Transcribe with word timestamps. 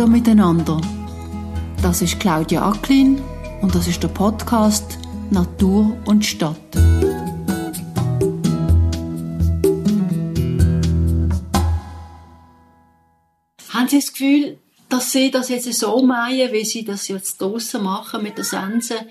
Hallo 0.00 0.12
miteinander. 0.12 0.80
Das 1.82 2.00
ist 2.00 2.18
Claudia 2.18 2.66
Acklin 2.66 3.20
und 3.60 3.74
das 3.74 3.86
ist 3.86 4.02
der 4.02 4.08
Podcast 4.08 4.96
Natur 5.30 5.94
und 6.06 6.24
Stadt. 6.24 6.56
Haben 13.68 13.88
Sie 13.88 13.96
das 13.96 14.10
Gefühl, 14.10 14.58
dass 14.88 15.12
Sie 15.12 15.30
das 15.30 15.50
jetzt 15.50 15.70
so 15.74 16.02
meinen, 16.02 16.50
wie 16.50 16.64
Sie 16.64 16.82
das 16.82 17.06
jetzt 17.08 17.38
draussen 17.38 17.82
machen 17.82 18.22
mit 18.22 18.38
der 18.38 18.44
Sense? 18.44 19.06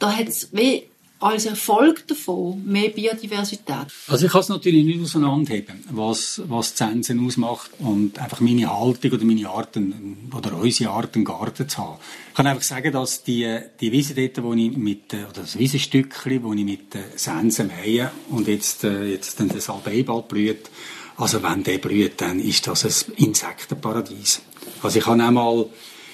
Da 0.00 0.10
hat 0.10 0.26
es 0.26 0.48
wie 0.50 0.88
als 1.22 1.46
Erfolg 1.46 2.06
davon 2.06 2.62
mehr 2.64 2.88
Biodiversität? 2.88 3.86
Also 4.08 4.26
ich 4.26 4.32
kann 4.32 4.40
es 4.40 4.48
natürlich 4.48 4.84
nicht 4.84 5.02
auseinanderheben, 5.02 5.84
was, 5.90 6.42
was 6.46 6.74
Zensen 6.74 7.24
ausmacht 7.24 7.70
und 7.78 8.18
einfach 8.18 8.40
meine 8.40 8.70
Haltung 8.70 9.12
oder 9.12 9.24
meine 9.24 9.48
Arten 9.48 10.30
oder 10.36 10.56
unsere 10.56 10.90
Art, 10.90 11.14
einen 11.14 11.24
Garten 11.24 11.68
zu 11.68 11.78
haben. 11.78 11.98
Ich 12.30 12.34
kann 12.34 12.46
einfach 12.46 12.62
sagen, 12.62 12.92
dass 12.92 13.22
die, 13.22 13.58
die 13.80 13.92
Wiese 13.92 14.14
dort, 14.14 14.42
wo 14.42 14.52
ich 14.54 14.76
mit, 14.76 15.14
oder 15.14 15.42
das 15.42 15.58
Wiesenstückchen, 15.58 16.42
wo 16.42 16.52
ich 16.52 16.64
mit 16.64 16.96
Sensen 17.16 17.68
mähe 17.68 18.10
und 18.30 18.48
jetzt, 18.48 18.84
äh, 18.84 19.04
jetzt 19.04 19.38
dann 19.38 19.48
das 19.48 19.70
Albeiball 19.70 20.22
blüht, 20.22 20.70
also 21.16 21.42
wenn 21.42 21.62
der 21.62 21.78
blüht, 21.78 22.20
dann 22.20 22.40
ist 22.40 22.66
das 22.66 22.84
ein 22.84 23.14
Insektenparadies. 23.16 24.42
Also 24.82 24.98
ich 24.98 25.06
habe 25.06 25.22
auch 25.22 25.30
mal 25.30 25.66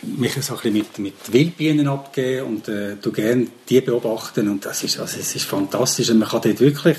mich 0.02 0.32
so 0.32 0.54
ein 0.54 0.56
bisschen 0.56 0.72
mit, 0.72 0.98
mit 0.98 1.32
Wildbienen 1.32 1.88
abgeben 1.88 2.46
und 2.46 2.68
äh, 2.68 2.96
du 3.00 3.12
gerne 3.12 3.46
die 3.68 3.80
beobachten 3.80 4.48
und 4.48 4.64
das 4.64 4.84
ist, 4.84 4.98
also 4.98 5.18
es 5.18 5.34
ist 5.34 5.44
fantastisch 5.44 6.10
und 6.10 6.18
man 6.18 6.28
kann 6.28 6.42
dort 6.42 6.60
wirklich 6.60 6.98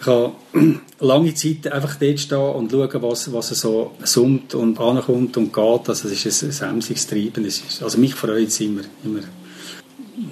ich 0.00 0.06
kann 0.06 0.32
lange 1.00 1.34
Zeit 1.34 1.70
einfach 1.70 1.96
dort 1.96 2.18
stehen 2.18 2.38
und 2.38 2.72
schauen, 2.72 3.02
was, 3.02 3.30
was 3.32 3.48
so 3.50 3.92
summt 4.02 4.54
und 4.54 4.80
ankommt 4.80 5.36
und 5.36 5.52
geht. 5.52 5.88
Also 5.88 6.08
es 6.08 6.24
ist 6.24 6.62
ein, 6.62 6.70
emsiges 6.70 7.06
Treiben. 7.06 7.44
Ist, 7.44 7.82
also 7.82 7.98
mich 7.98 8.14
freut 8.14 8.48
es 8.48 8.60
immer, 8.60 8.80
immer. 9.04 9.20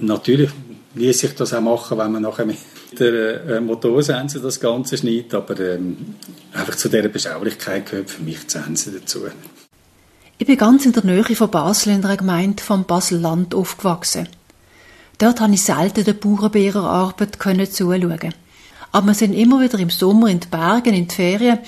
Natürlich 0.01 0.51
ließ 0.95 1.19
sich 1.19 1.35
das 1.35 1.53
auch 1.53 1.61
machen, 1.61 1.99
wenn 1.99 2.13
man 2.13 2.23
nachher 2.23 2.47
mit 2.47 2.57
der 2.99 3.45
äh, 3.45 3.61
Motorsense 3.61 4.41
das 4.41 4.59
Ganze 4.59 4.97
schneidet, 4.97 5.35
aber 5.35 5.61
ähm, 5.61 6.15
einfach 6.55 6.75
zu 6.75 6.89
dieser 6.89 7.09
Beschaulichkeit 7.09 7.91
gehört 7.91 8.11
für 8.11 8.23
mich 8.23 8.39
die 8.47 8.51
Sense 8.51 8.91
dazu. 8.91 9.27
Ich 10.41 10.47
bin 10.47 10.57
ganz 10.57 10.87
in 10.87 10.93
der 10.93 11.05
Nähe 11.05 11.35
von 11.35 11.51
Basel 11.51 11.93
in 11.93 12.01
der 12.01 12.17
Gemeinde 12.17 12.63
vom 12.63 12.85
Basel-Land 12.85 13.57
aufgewachsen. 13.57 14.29
Dort 15.19 15.39
konnte 15.41 15.55
ich 15.55 15.65
selten 15.65 16.05
der 16.05 16.13
Bauernbärerarbeit 16.13 17.39
zuschauen. 17.73 18.35
Aber 18.93 19.07
wir 19.09 19.15
sind 19.15 19.35
immer 19.35 19.61
wieder 19.61 19.81
im 19.81 19.91
Sommer 19.91 20.29
in 20.29 20.39
den 20.39 20.49
Bergen, 20.49 20.95
in 20.95 21.09
die 21.09 21.15
Ferien. 21.15 21.59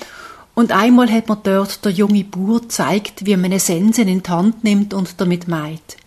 Und 0.55 0.71
einmal 0.71 1.11
hat 1.11 1.27
mir 1.27 1.35
dort 1.35 1.83
der 1.83 1.91
junge 1.91 2.23
Bauer 2.23 2.61
gezeigt, 2.61 3.25
wie 3.25 3.35
man 3.35 3.51
eine 3.51 3.59
Sense 3.59 4.03
in 4.03 4.23
die 4.23 4.29
Hand 4.29 4.63
nimmt 4.63 4.93
und 4.93 5.19
damit 5.19 5.49
meint. 5.49 5.97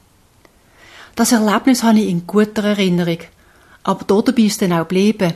Das 1.17 1.33
Erlebnis 1.33 1.83
habe 1.83 1.99
ich 1.99 2.09
in 2.09 2.27
guter 2.27 2.65
Erinnerung. 2.65 3.19
Aber 3.83 4.05
dort 4.07 4.29
dabei 4.29 4.43
ist 4.43 4.63
dann 4.63 4.73
auch 4.73 4.89
geblieben. 4.89 5.35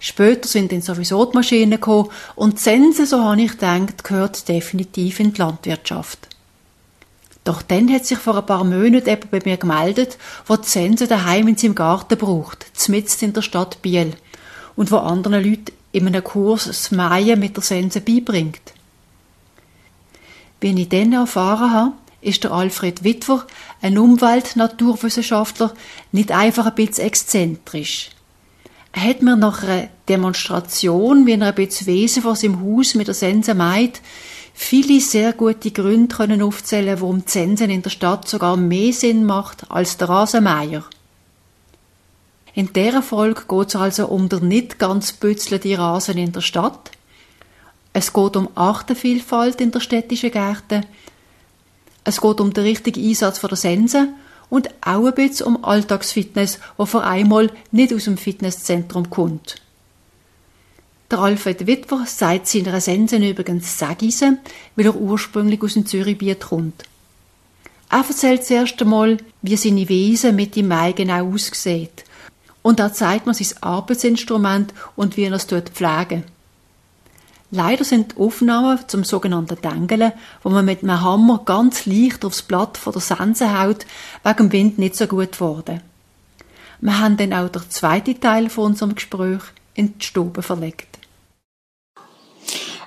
Später 0.00 0.48
sind 0.48 0.72
dann 0.72 0.82
sowieso 0.82 1.24
die 1.26 1.36
Maschinen 1.36 1.70
gekommen 1.70 2.08
und 2.34 2.54
die 2.54 2.62
Sense, 2.62 3.06
so 3.06 3.22
habe 3.22 3.40
ich 3.40 3.52
gedacht, 3.52 4.02
gehört 4.02 4.48
definitiv 4.48 5.20
in 5.20 5.32
die 5.32 5.40
Landwirtschaft. 5.40 6.29
Doch 7.44 7.62
dann 7.62 7.92
hat 7.92 8.04
sich 8.04 8.18
vor 8.18 8.36
ein 8.36 8.46
paar 8.46 8.64
Monaten 8.64 9.06
jemand 9.06 9.30
bei 9.30 9.40
mir 9.44 9.56
gemeldet, 9.56 10.18
wo 10.46 10.56
die 10.56 10.68
Sense 10.68 11.06
daheim 11.06 11.48
in 11.48 11.56
seinem 11.56 11.74
Garten 11.74 12.18
braucht, 12.18 12.66
zmitzt 12.74 13.22
in 13.22 13.32
der 13.32 13.42
Stadt 13.42 13.80
Biel, 13.82 14.14
und 14.76 14.90
wo 14.90 14.98
anderen 14.98 15.42
Leuten 15.42 15.72
in 15.92 16.06
einem 16.06 16.22
Kurs 16.22 16.66
das 16.66 16.90
Mähen 16.90 17.40
mit 17.40 17.56
der 17.56 17.62
Sense 17.62 18.00
beibringt. 18.00 18.60
Wie 20.60 20.80
ich 20.80 20.88
dann 20.88 21.12
erfahren 21.12 21.72
habe, 21.72 21.92
ist 22.20 22.44
der 22.44 22.52
Alfred 22.52 23.02
Witwer, 23.02 23.46
ein 23.80 23.96
Umwelt-Naturwissenschaftler, 23.96 25.72
nicht 26.12 26.32
einfach 26.32 26.66
ein 26.66 26.74
bisschen 26.74 27.06
exzentrisch. 27.06 28.10
Er 28.92 29.02
hat 29.02 29.22
mir 29.22 29.36
nach 29.36 29.62
einer 29.62 29.88
Demonstration, 30.08 31.24
wie 31.24 31.32
er 31.32 31.46
ein 31.46 31.54
bisschen 31.54 31.86
Wesen 31.86 32.22
vor 32.22 32.36
seinem 32.36 32.60
Haus 32.60 32.94
mit 32.94 33.06
der 33.06 33.14
Sense 33.14 33.54
meint, 33.54 34.02
viele 34.54 35.00
sehr 35.00 35.32
gute 35.32 35.70
Gründe 35.70 36.14
können 36.14 36.42
aufzählen, 36.42 37.00
warum 37.00 37.26
Zensen 37.26 37.70
in 37.70 37.82
der 37.82 37.90
Stadt 37.90 38.28
sogar 38.28 38.56
mehr 38.56 38.92
Sinn 38.92 39.24
macht 39.24 39.70
als 39.70 39.96
der 39.96 40.08
Rasenmeier. 40.08 40.84
In 42.54 42.72
dieser 42.72 43.02
Folge 43.02 43.42
geht 43.48 43.68
es 43.68 43.76
also 43.76 44.06
um 44.08 44.28
den 44.28 44.48
nicht 44.48 44.78
ganz 44.78 45.12
bützlenden 45.12 45.76
Rasen 45.76 46.18
in 46.18 46.32
der 46.32 46.40
Stadt. 46.40 46.90
Es 47.92 48.12
geht 48.12 48.36
um 48.36 48.48
Artenvielfalt 48.54 49.60
in 49.60 49.70
der 49.70 49.80
städtischen 49.80 50.30
Gärten. 50.30 50.86
Es 52.04 52.20
geht 52.20 52.40
um 52.40 52.52
den 52.52 52.64
richtigen 52.64 53.04
Einsatz 53.04 53.40
der 53.40 53.56
Sense 53.56 54.08
und 54.48 54.68
auch 54.80 55.06
ein 55.06 55.14
bisschen 55.14 55.46
um 55.46 55.64
Alltagsfitness, 55.64 56.58
wo 56.76 56.86
vor 56.86 57.04
einmal 57.04 57.50
nicht 57.70 57.94
aus 57.94 58.04
dem 58.04 58.16
Fitnesszentrum 58.16 59.10
kommt. 59.10 59.56
Der 61.10 61.18
Alfred 61.18 61.66
Witwer 61.66 62.04
sagt 62.06 62.46
seiner 62.46 62.80
Sensen 62.80 63.24
übrigens 63.24 63.76
Sagise, 63.76 64.38
weil 64.76 64.86
er 64.86 64.94
ursprünglich 64.94 65.60
aus 65.60 65.74
dem 65.74 65.84
Zürichbiet 65.84 66.40
kommt. 66.40 66.84
Er 67.90 68.04
erzählt 68.06 68.44
zuerst 68.44 68.80
einmal, 68.80 69.16
wie 69.42 69.56
seine 69.56 69.88
Wesen 69.88 70.36
mit 70.36 70.54
dem 70.54 70.68
Mai 70.68 70.92
genau 70.92 71.32
aussieht. 71.32 72.04
Und 72.62 72.78
er 72.78 72.92
zeigt 72.92 73.26
mir 73.26 73.34
sein 73.34 73.60
Arbeitsinstrument 73.60 74.72
und 74.94 75.16
wie 75.16 75.24
er 75.24 75.32
es 75.32 75.46
pflegen 75.46 76.24
Leider 77.50 77.82
sind 77.82 78.12
die 78.12 78.20
Aufnahmen 78.20 78.78
zum 78.86 79.02
sogenannten 79.02 79.60
Dengeln, 79.60 80.12
wo 80.44 80.50
man 80.50 80.64
mit 80.64 80.84
einem 80.84 81.00
Hammer 81.00 81.42
ganz 81.44 81.86
leicht 81.86 82.24
aufs 82.24 82.42
Blatt 82.42 82.78
von 82.78 82.92
der 82.92 83.02
Sense 83.02 83.60
haut, 83.60 83.84
wegen 84.22 84.36
dem 84.36 84.52
Wind 84.52 84.78
nicht 84.78 84.94
so 84.94 85.08
gut 85.08 85.32
geworden. 85.32 85.80
Wir 86.80 87.00
haben 87.00 87.16
dann 87.16 87.32
auch 87.32 87.48
den 87.48 87.68
zweiten 87.68 88.20
Teil 88.20 88.48
von 88.48 88.66
unserem 88.66 88.94
Gespräch 88.94 89.42
in 89.74 89.98
die 89.98 90.06
Stube 90.06 90.42
verlegt. 90.42 90.99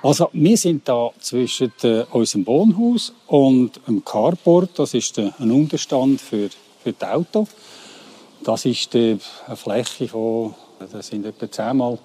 Also 0.04 0.28
wir 0.34 0.58
sind 0.58 0.86
da 0.86 1.12
zwischen 1.18 1.72
äh, 1.82 2.04
unserem 2.10 2.46
Wohnhaus 2.46 3.14
und 3.26 3.80
dem 3.88 4.04
Carport. 4.04 4.78
Das 4.78 4.92
ist 4.92 5.16
äh, 5.16 5.30
ein 5.38 5.50
Unterstand 5.50 6.20
für, 6.20 6.50
für 6.82 6.92
die 6.92 7.06
Auto. 7.06 7.48
Das 8.42 8.66
ist 8.66 8.94
äh, 8.94 9.16
eine 9.46 9.56
Fläche 9.56 10.08
von, 10.08 10.54
das 10.92 11.06
sind 11.06 11.24
etwa 11.24 11.50
10 11.50 11.78
mal, 11.78 11.98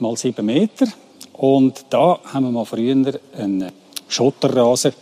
mal 0.00 0.16
7 0.16 0.44
Meter. 0.44 0.86
Und 1.34 1.86
da 1.90 2.18
haben 2.24 2.46
wir 2.46 2.50
mal 2.50 2.64
früher 2.64 3.20
einen 3.38 3.70
Schotterrasen 4.08 4.92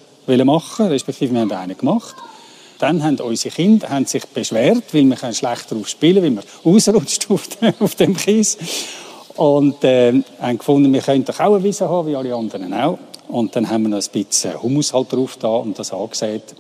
machen, 0.44 0.88
respektive 0.88 1.32
wir 1.32 1.40
haben 1.40 1.52
einen 1.52 1.78
gemacht. 1.78 2.16
Dann 2.78 3.02
haben 3.02 3.19
unsere 3.20 3.54
Kinder 3.54 3.88
haben 3.88 4.04
sich 4.04 4.26
beschwert, 4.26 4.92
weil 4.92 5.04
wir 5.04 5.16
schlecht 5.16 5.72
darauf 5.72 5.88
spielen, 5.88 6.22
weil 6.22 6.30
man 6.32 6.44
ausrutscht 6.64 7.30
auf, 7.30 7.48
auf 7.80 7.94
dem 7.94 8.14
Kies. 8.14 8.58
Und 9.37 9.82
äh, 9.84 10.22
haben 10.41 10.59
gefunden, 10.59 10.93
wir 10.93 11.00
könnten 11.00 11.32
auch 11.32 11.41
eine 11.41 11.62
Wiese 11.62 11.88
haben, 11.88 12.09
wie 12.09 12.16
alle 12.16 12.34
anderen 12.34 12.72
auch. 12.75 12.98
Und 13.28 13.56
dann 13.56 13.69
haben 13.70 13.84
wir 13.84 13.88
noch 13.88 14.03
ein 14.03 14.12
bisschen 14.12 14.62
Humus 14.62 14.93
halt 14.93 15.12
drauf 15.12 15.37
da 15.38 15.48
und 15.48 15.78
das 15.78 15.93
angesät, 15.93 16.54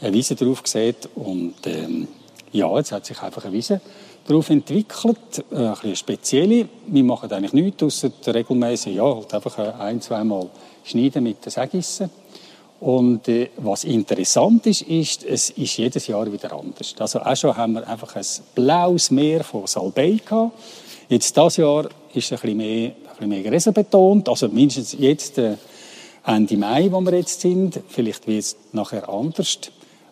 eine 0.00 0.12
Wiese 0.12 0.34
drauf 0.34 0.62
gesät. 0.62 1.08
Und 1.14 1.54
ähm, 1.66 2.08
ja, 2.52 2.76
jetzt 2.76 2.92
hat 2.92 3.06
sich 3.06 3.20
einfach 3.22 3.44
eine 3.44 3.52
Wiese 3.52 3.80
darauf 4.26 4.50
entwickelt, 4.50 5.44
äh, 5.52 5.56
ein 5.56 5.72
bisschen 5.72 5.96
spezielle. 5.96 6.68
Wir 6.88 7.04
machen 7.04 7.30
eigentlich 7.30 7.52
nichts, 7.52 7.82
außer 7.82 8.10
regelmäßig, 8.26 8.96
ja, 8.96 9.04
halt 9.04 9.32
einfach 9.32 9.78
ein, 9.78 10.00
zweimal 10.00 10.48
schneiden 10.84 11.22
mit 11.22 11.44
den 11.44 11.50
Sägissen. 11.50 12.10
Und 12.80 13.26
äh, 13.28 13.50
was 13.56 13.84
interessant 13.84 14.66
ist, 14.66 14.82
ist, 14.82 15.24
es 15.24 15.50
ist 15.50 15.76
jedes 15.78 16.06
Jahr 16.06 16.30
wieder 16.30 16.52
anders. 16.52 16.94
Also 16.98 17.20
auch 17.20 17.36
schon 17.36 17.56
haben 17.56 17.74
wir 17.74 17.88
einfach 17.88 18.14
ein 18.16 18.24
blaues 18.54 19.10
Meer 19.10 19.44
von 19.44 19.66
Salbei 19.66 20.20
gehabt. 20.24 20.52
Jetzt 21.08 21.36
dieses 21.36 21.56
Jahr 21.56 21.88
ist 22.12 22.32
ein 22.32 22.38
bisschen 22.38 22.56
mehr, 22.56 22.92
ein 23.20 23.74
betont. 23.74 24.28
Also 24.28 24.48
mindestens 24.48 24.96
jetzt 24.98 25.38
äh, 25.38 25.56
Ende 26.26 26.56
Mai, 26.56 26.90
wo 26.90 27.00
wir 27.00 27.14
jetzt 27.14 27.40
sind. 27.40 27.80
Vielleicht 27.88 28.26
wird 28.26 28.40
es 28.40 28.56
nachher 28.72 29.08
anders. 29.08 29.58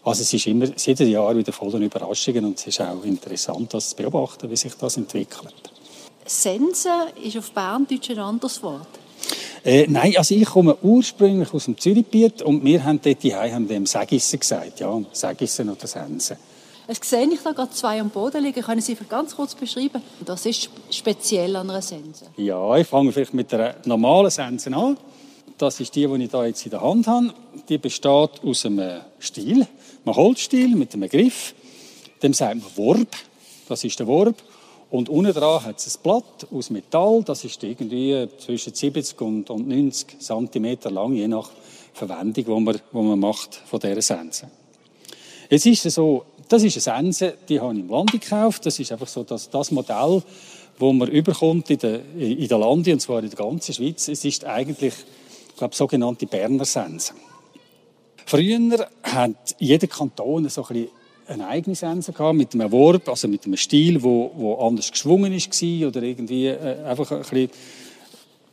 Also 0.05 0.22
es 0.22 0.32
ist 0.32 0.46
immer 0.46 0.67
jedes 0.67 1.08
Jahr 1.08 1.37
wieder 1.37 1.52
voller 1.52 1.81
Überraschungen 1.81 2.44
und 2.44 2.58
es 2.58 2.67
ist 2.67 2.81
auch 2.81 3.05
interessant, 3.05 3.72
das 3.72 3.90
zu 3.90 3.96
beobachten, 3.96 4.50
wie 4.50 4.56
sich 4.56 4.75
das 4.75 4.96
entwickelt. 4.96 5.55
Sense 6.26 6.88
ist 7.22 7.37
auf 7.37 7.50
Berndeutsch 7.52 8.10
ein 8.10 8.19
anderes 8.19 8.62
Wort. 8.62 8.87
Äh, 9.64 9.87
nein, 9.88 10.14
also 10.16 10.34
ich 10.34 10.44
komme 10.44 10.76
ursprünglich 10.82 11.52
aus 11.55 11.64
dem 11.64 11.78
Zürichbiet 11.78 12.43
und 12.43 12.62
wir 12.64 12.84
haben 12.84 13.00
dort 13.02 13.22
die 13.22 13.34
haben 13.34 13.66
dem 13.66 13.87
Sägissen 13.87 14.38
gesagt, 14.38 14.81
ja, 14.81 15.02
Sägissen 15.12 15.70
oder 15.70 15.87
Sense. 15.87 16.37
Es 16.87 16.99
sehe 17.02 17.26
ich 17.32 17.40
da 17.40 17.52
gerade 17.52 17.70
zwei 17.70 17.99
am 17.99 18.11
Boden 18.11 18.44
liegen. 18.44 18.62
Können 18.62 18.82
Sie 18.82 18.94
ganz 19.08 19.34
kurz 19.34 19.55
beschreiben? 19.55 20.02
Das 20.22 20.44
ist 20.44 20.69
speziell 20.90 21.56
an 21.56 21.70
einer 21.70 21.81
Sense. 21.81 22.26
Ja, 22.37 22.76
ich 22.76 22.87
fange 22.87 23.11
vielleicht 23.11 23.32
mit 23.32 23.55
einer 23.55 23.76
normalen 23.87 24.31
Sense 24.31 24.70
an. 24.70 24.99
Das 25.56 25.81
ist 25.81 25.94
die, 25.94 26.06
die 26.06 26.25
ich 26.25 26.31
hier 26.31 26.46
jetzt 26.46 26.67
in 26.67 26.70
der 26.70 26.82
Hand 26.82 27.06
habe. 27.06 27.32
Die 27.67 27.78
besteht 27.78 28.44
aus 28.44 28.67
einem 28.67 29.00
Stiel, 29.19 29.67
einem 30.05 30.14
Holzstiel 30.14 30.76
mit 30.76 30.93
einem 30.93 31.08
Griff. 31.08 31.55
Dem 32.22 32.34
sagt 32.34 32.56
man 32.56 32.76
Worb. 32.76 33.08
Das 33.67 33.82
ist 33.82 33.99
der 33.99 34.06
Worb. 34.06 34.37
Und 34.94 35.08
unten 35.08 35.32
dran 35.32 35.64
hat 35.64 35.79
es 35.79 35.96
ein 35.96 36.02
Blatt 36.05 36.46
aus 36.52 36.70
Metall. 36.70 37.25
Das 37.25 37.44
ist 37.44 37.64
irgendwie 37.64 38.29
zwischen 38.38 38.75
70 38.75 39.20
und 39.23 39.50
90 39.50 40.20
cm 40.20 40.79
lang, 40.85 41.14
je 41.14 41.26
nach 41.26 41.50
Verwendung, 41.93 42.44
die 42.44 42.61
man, 42.61 42.75
die 42.76 42.96
man 42.96 43.19
macht 43.19 43.56
von 43.67 43.81
dieser 43.81 44.00
Sense. 44.00 44.49
Jetzt 45.50 45.67
ist 45.67 45.82
so, 45.91 46.26
das 46.49 46.62
ist 46.62 46.87
eine 46.87 46.99
Sense, 47.02 47.35
die 47.49 47.58
habe 47.58 47.75
ich 47.75 47.81
im 47.81 47.88
Lande 47.88 48.20
gekauft. 48.20 48.67
Das 48.67 48.79
ist 48.79 48.93
einfach 48.93 49.08
so 49.08 49.25
das, 49.25 49.50
das 49.50 49.73
Modell, 49.73 50.23
wo 50.79 50.93
man 50.93 51.08
überkommt 51.08 51.70
in 51.70 51.79
der, 51.79 52.00
in 52.17 52.46
der 52.46 52.58
Lande, 52.58 52.93
und 52.93 53.00
zwar 53.00 53.20
in 53.20 53.31
der 53.31 53.37
ganzen 53.37 53.75
Schweiz. 53.75 54.06
Es 54.06 54.25
ist 54.25 54.44
eigentlich, 54.44 54.94
ich 55.49 55.56
glaube, 55.56 55.75
sogenannte 55.75 56.26
Berner 56.29 56.64
Sense. 56.64 57.14
Früher 58.26 58.88
hat 59.02 59.56
jeder 59.58 59.88
Kanton 59.88 60.49
so 60.49 60.62
ein 60.62 60.69
bisschen 60.69 60.88
eine 61.26 61.46
eigene 61.48 61.74
Sense 61.74 62.12
gehabt, 62.12 62.36
mit 62.36 62.54
einem 62.54 62.70
Wurf, 62.70 63.08
also 63.08 63.28
mit 63.28 63.44
einem 63.44 63.56
Stil, 63.56 64.02
wo, 64.02 64.30
wo 64.34 64.54
anders 64.56 64.90
geschwungen 64.90 65.32
war 65.32 65.88
oder 65.88 66.02
irgendwie 66.02 66.46
äh, 66.46 66.84
einfach 66.84 67.10
ein 67.10 67.18
bisschen 67.20 67.50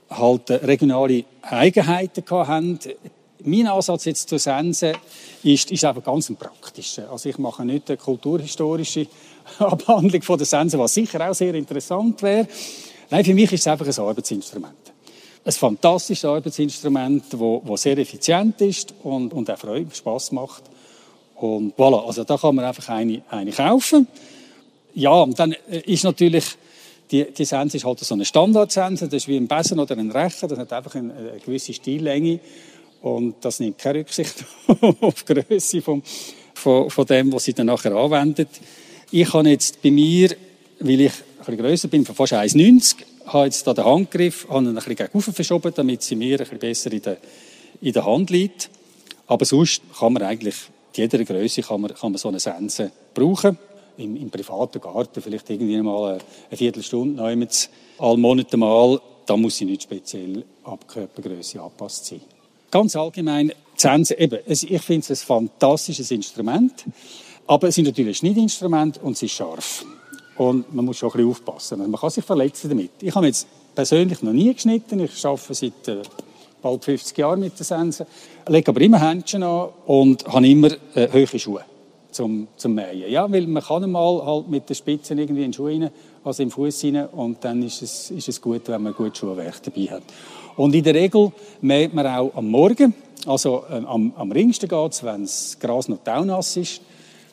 halt 0.10 0.50
regionale 0.50 1.24
Eigenheiten 1.42 2.24
haben. 2.30 2.80
Mein 3.44 3.68
Ansatz 3.68 4.06
jetzt 4.06 4.30
zur 4.30 4.40
Sense 4.40 4.94
ist, 5.44 5.72
ist 5.72 5.86
einfach 5.86 6.04
ganz 6.04 6.30
ein 6.30 6.36
praktischer. 6.36 7.12
Also 7.12 7.30
ich 7.30 7.38
mache 7.38 7.66
nicht 7.66 7.90
eine 7.90 7.98
kulturhistorische 7.98 9.08
Abhandlung 9.60 10.22
von 10.22 10.38
der 10.38 10.46
Sense, 10.46 10.78
was 10.78 10.94
sicher 10.94 11.30
auch 11.30 11.34
sehr 11.34 11.56
interessant 11.56 12.22
wäre. 12.22 12.48
Nein, 13.10 13.26
für 13.26 13.34
mich 13.34 13.52
ist 13.52 13.62
es 13.62 13.68
einfach 13.68 13.88
ein 13.88 14.06
Arbeitsinstrument. 14.06 14.76
Ein 15.44 15.52
fantastisches 15.52 16.26
Arbeitsinstrument, 16.26 17.24
das 17.34 17.82
sehr 17.82 17.98
effizient 17.98 18.62
ist 18.62 18.94
und, 19.04 19.34
und 19.34 19.50
auch 19.50 19.58
Freude, 19.58 19.94
Spaß 19.94 20.34
macht. 20.34 20.64
Und 21.42 21.76
voilà, 21.76 22.06
also 22.06 22.24
da 22.24 22.38
kann 22.38 22.54
man 22.54 22.66
einfach 22.66 22.88
eine, 22.90 23.24
eine 23.30 23.52
kaufen. 23.52 24.08
Ja, 24.94 25.22
und 25.22 25.40
dann 25.40 25.54
äh, 25.54 25.80
ist 25.86 26.04
natürlich, 26.04 26.46
die, 27.10 27.26
die 27.32 27.46
Sense 27.46 27.78
ist 27.78 27.86
halt 27.86 28.00
so 28.00 28.14
eine 28.14 28.26
Standardsense, 28.26 29.08
das 29.08 29.24
ist 29.24 29.28
wie 29.28 29.38
ein 29.38 29.48
Besen 29.48 29.80
oder 29.80 29.98
ein 29.98 30.12
Rechen, 30.12 30.48
das 30.48 30.60
hat 30.60 30.72
einfach 30.72 30.94
eine, 30.94 31.14
eine 31.14 31.40
gewisse 31.44 31.74
Stillänge 31.74 32.40
und 33.02 33.36
das 33.42 33.60
nimmt 33.60 33.80
keine 33.80 34.00
Rücksicht 34.00 34.46
auf 35.02 35.24
die 35.24 35.34
Größe 35.34 35.82
vom, 35.82 36.04
von, 36.54 36.92
von 36.92 37.06
dem, 37.08 37.34
was 37.34 37.46
sie 37.46 37.54
dann 37.54 37.66
nachher 37.66 37.96
anwendet. 37.96 38.50
Ich 39.10 39.34
habe 39.34 39.50
jetzt 39.50 39.82
bei 39.82 39.90
mir, 39.90 40.36
weil 40.80 41.02
ich 41.02 41.12
ein 41.12 41.38
bisschen 41.40 41.58
grösser 41.58 41.88
bin, 41.88 42.06
von 42.06 42.14
fast 42.14 42.34
1,90, 42.34 42.98
habe 43.26 43.46
jetzt 43.46 43.66
da 43.66 43.74
den 43.74 43.86
Handgriff, 43.86 44.48
habe 44.48 44.64
ihn 44.64 44.68
ein 44.70 44.76
bisschen 44.76 44.96
gegen 44.96 45.22
verschoben, 45.22 45.74
damit 45.76 46.04
sie 46.04 46.16
mir 46.16 46.34
ein 46.34 46.38
bisschen 46.38 46.60
besser 46.60 46.92
in 46.92 47.02
der, 47.02 47.18
in 47.82 47.94
der 47.94 48.06
Hand 48.06 48.30
liegt. 48.30 48.70
Aber 49.26 49.44
sonst 49.46 49.82
kann 49.98 50.14
man 50.14 50.22
eigentlich 50.22 50.56
jeder 50.94 51.24
Größe 51.24 51.62
kann 51.62 51.82
man, 51.82 51.94
kann 51.94 52.12
man 52.12 52.18
so 52.18 52.30
eine 52.30 52.40
Sense 52.40 52.92
brauchen. 53.14 53.58
Im, 53.98 54.16
Im, 54.16 54.30
privaten 54.30 54.80
Garten 54.80 55.22
vielleicht 55.22 55.50
irgendwie 55.50 55.82
mal 55.82 56.14
eine 56.14 56.58
Viertelstunde 56.58 57.22
nehmen 57.22 57.50
alle 57.98 58.18
Monate 58.18 58.58
mal. 58.58 59.00
Da 59.26 59.38
muss 59.38 59.58
sie 59.58 59.66
nicht 59.66 59.84
speziell 59.84 60.44
ab 60.64 60.88
Körpergröße 60.88 61.62
angepasst 61.62 62.06
sein. 62.06 62.22
Ganz 62.72 62.96
allgemein, 62.96 63.50
die 63.50 63.54
Sense, 63.76 64.18
eben, 64.18 64.40
ich 64.46 64.82
finde 64.82 65.14
es 65.14 65.22
ein 65.22 65.26
fantastisches 65.28 66.10
Instrument, 66.12 66.86
aber 67.48 67.68
es 67.68 67.78
ist 67.78 67.86
natürlich 67.86 68.18
ein 68.18 68.20
Schnittinstrument 68.20 69.02
und 69.04 69.14
es 69.14 69.24
ist 69.24 69.32
scharf. 69.32 69.86
Und 70.38 70.74
man 70.74 70.86
muss 70.86 70.98
schon 70.98 71.10
ein 71.10 71.18
bisschen 71.18 71.30
aufpassen. 71.30 71.80
Also 71.82 71.92
man 71.92 72.00
kann 72.00 72.10
sich 72.10 72.24
verletzen 72.24 72.70
damit. 72.70 72.92
Ich 73.02 73.14
habe 73.14 73.28
jetzt 73.28 73.48
persönlich 73.76 74.22
noch 74.22 74.34
nie 74.34 74.54
geschnitten. 74.54 75.00
Ich 75.02 75.26
arbeite 75.26 75.54
seit 75.54 75.88
äh, 75.88 76.02
bald 76.62 76.84
50 76.84 77.18
Jahre 77.18 77.38
mit 77.38 77.58
der 77.58 77.66
Sense. 77.66 78.06
Lege 78.48 78.70
aber 78.70 78.82
immer 78.82 79.00
Händchen 79.00 79.44
an 79.44 79.70
und 79.86 80.26
habe 80.28 80.48
immer 80.48 80.70
äh, 80.96 81.08
hohe 81.12 81.40
Schuhe 81.40 81.62
zum, 82.12 82.48
zum 82.58 82.76
Mähen. 82.76 83.10
Ja, 83.10 83.32
weil 83.32 83.48
man 83.48 83.64
kann 83.64 83.90
mal 83.90 84.26
halt 84.26 84.50
mit 84.50 84.70
den 84.70 84.76
Spitzen 84.76 85.18
irgendwie 85.18 85.44
in 85.44 85.52
den 85.52 85.54
Schuh 85.54 85.68
rein, 85.68 85.90
also 86.24 86.44
im 86.44 86.52
Fuß 86.52 86.84
rein 86.86 87.08
und 87.08 87.44
dann 87.44 87.64
ist 87.64 87.82
es, 87.82 88.12
ist 88.12 88.30
es 88.30 88.42
gut, 88.42 88.68
wenn 88.68 88.84
man 88.84 88.94
gut 88.94 89.18
Schuhwerk 89.18 89.62
dabei 89.64 89.88
hat. 89.88 90.04
Und 90.58 90.76
in 90.76 90.84
der 90.84 90.96
Regel 90.96 91.32
mäht 91.62 91.94
man 91.94 92.06
auch 92.06 92.36
am 92.36 92.50
Morgen, 92.50 92.94
also 93.26 93.64
äh, 93.70 93.82
am, 93.86 94.14
am 94.16 94.32
ringsten 94.32 94.68
geht 94.68 94.92
es, 94.92 95.04
wenn 95.04 95.24
das 95.24 95.58
Gras 95.60 95.88
noch 95.88 96.04
taunass 96.04 96.58
ist 96.58 96.82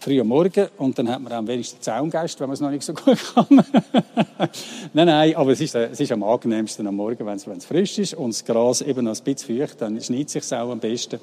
früh 0.01 0.21
am 0.21 0.29
Morgen 0.29 0.69
und 0.79 0.99
dann 0.99 1.09
hat 1.09 1.21
man 1.21 1.33
am 1.33 1.47
wenigsten 1.47 1.81
Zaungäste, 1.81 2.41
wenn 2.41 2.49
man 2.49 2.55
es 2.55 2.61
noch 2.61 2.71
nicht 2.71 2.83
so 2.83 2.95
gut 2.95 3.19
kann. 3.35 3.47
nein, 4.93 5.07
nein, 5.07 5.37
aber 5.37 5.53
es 5.53 5.61
ist, 5.61 5.75
äh, 5.75 5.89
es 5.91 6.01
ist 6.01 6.13
am 6.13 6.23
angenehmsten 6.23 6.87
am 6.87 6.97
Morgen, 6.97 7.25
wenn 7.27 7.37
es, 7.37 7.47
es 7.47 7.65
frisch 7.65 7.99
ist 7.99 8.15
und 8.15 8.31
das 8.31 8.45
Gras 8.45 8.81
eben 8.81 9.05
noch 9.05 9.17
ein 9.17 9.25
bisschen 9.25 9.59
feucht, 9.59 9.81
dann 9.81 10.01
schneidet 10.01 10.29
es 10.29 10.49
sich 10.49 10.59
auch 10.59 10.71
am 10.71 10.81
besten. 10.81 11.21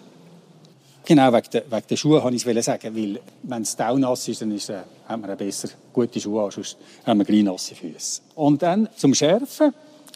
Genau, 1.06 1.32
wegen 1.32 1.48
der, 1.54 1.64
wegen 1.70 1.88
der 1.88 1.96
Schuhe 1.98 2.24
wollte 2.24 2.36
ich 2.36 2.46
es 2.46 2.66
sagen, 2.66 2.96
weil 2.96 3.20
wenn 3.44 3.62
es 3.62 3.76
taunass 3.76 4.28
ist, 4.28 4.42
dann 4.42 4.52
ist, 4.52 4.70
äh, 4.70 4.80
hat 5.08 5.22
man 5.22 5.38
besser 5.38 5.70
gute 5.94 6.20
Schuhe 6.20 6.46
an, 6.46 6.52
sonst 6.52 6.78
haben 7.06 7.20
wir 7.20 7.26
gleich 7.26 7.44
nasse 7.44 7.76
Füße. 7.76 8.22
Und 8.34 8.62
dann 8.64 8.90
zum 8.96 9.14
Schärfen 9.14 9.74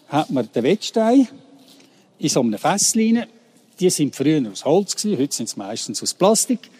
hat 0.07 0.31
man 0.31 0.49
den 0.51 0.63
Wettstein 0.63 1.27
in 2.17 2.29
so 2.29 2.41
einem 2.41 2.57
Fässchen. 2.57 3.23
Die 3.79 3.89
sind 3.89 4.15
früher 4.15 4.41
aus 4.51 4.65
Holz 4.65 4.95
gewesen, 4.95 5.19
heute 5.21 5.35
sind 5.35 5.49
sie 5.49 5.57
meistens 5.59 6.01
aus 6.01 6.13
Plastik. 6.13 6.71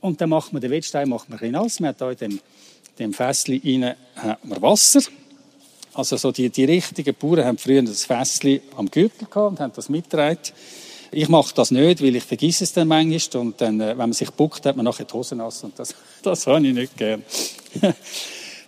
Und 0.00 0.20
dann 0.20 0.30
macht 0.30 0.52
man 0.52 0.62
den 0.62 0.70
Wettstein 0.70 1.08
macht 1.08 1.28
man 1.28 1.38
ein 1.38 1.40
bisschen 1.40 1.52
nass. 1.52 1.80
Man 1.80 1.88
hat 1.88 1.98
hier 1.98 2.10
in 2.10 2.16
dem, 2.16 2.40
dem 2.98 3.12
Fässchen 3.12 3.60
rein, 3.64 3.94
hat 4.14 4.44
man 4.44 4.62
Wasser. 4.62 5.00
Also 5.94 6.16
so 6.16 6.30
die, 6.30 6.50
die 6.50 6.64
richtigen 6.64 7.14
Bauern 7.14 7.44
haben 7.44 7.58
früher 7.58 7.82
das 7.82 8.04
Fässchen 8.04 8.60
am 8.76 8.90
Gürtel 8.90 9.26
gehabt 9.26 9.52
und 9.52 9.60
haben 9.60 9.72
das 9.74 9.88
mitgetragen. 9.88 10.38
Ich 11.10 11.28
mache 11.28 11.54
das 11.54 11.70
nicht, 11.70 12.02
weil 12.02 12.16
ich 12.16 12.24
vergesse 12.24 12.64
es 12.64 12.72
dann 12.72 12.88
manchmal. 12.88 13.40
Und 13.40 13.60
dann, 13.60 13.80
äh, 13.80 13.88
wenn 13.88 13.96
man 13.96 14.12
sich 14.12 14.30
buckt, 14.30 14.66
hat 14.66 14.76
man 14.76 14.84
nachher 14.84 15.04
die 15.04 15.14
Hose 15.14 15.36
nass. 15.36 15.64
Und 15.64 15.78
das, 15.78 15.94
das 16.22 16.46
habe 16.46 16.66
ich 16.66 16.74
nicht 16.74 16.96
gern. 16.96 17.24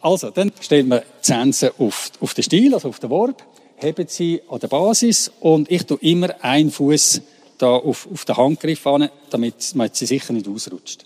also, 0.01 0.31
dann 0.31 0.53
stellt 0.61 0.87
man 0.87 1.01
die 1.01 1.27
Sense 1.27 1.73
auf, 1.79 2.11
auf 2.21 2.35
den 2.35 2.45
Stiel, 2.45 2.73
also 2.73 2.89
auf 2.89 2.99
den 3.01 3.11
Warp, 3.11 3.43
hebt 3.77 4.11
sie 4.11 4.41
an 4.49 4.59
der 4.61 4.69
Basis 4.69 5.31
und 5.41 5.71
ich 5.71 5.85
tue 5.85 5.99
immer 6.01 6.43
einen 6.43 6.71
Fuß 6.71 7.21
auf, 7.61 8.09
auf 8.13 8.25
den 8.25 8.37
Handgriff 8.37 8.87
an, 8.87 9.09
damit 9.31 9.75
man 9.75 9.91
sie 9.93 10.07
sicher 10.07 10.33
nicht 10.33 10.49
ausrutscht. 10.49 11.05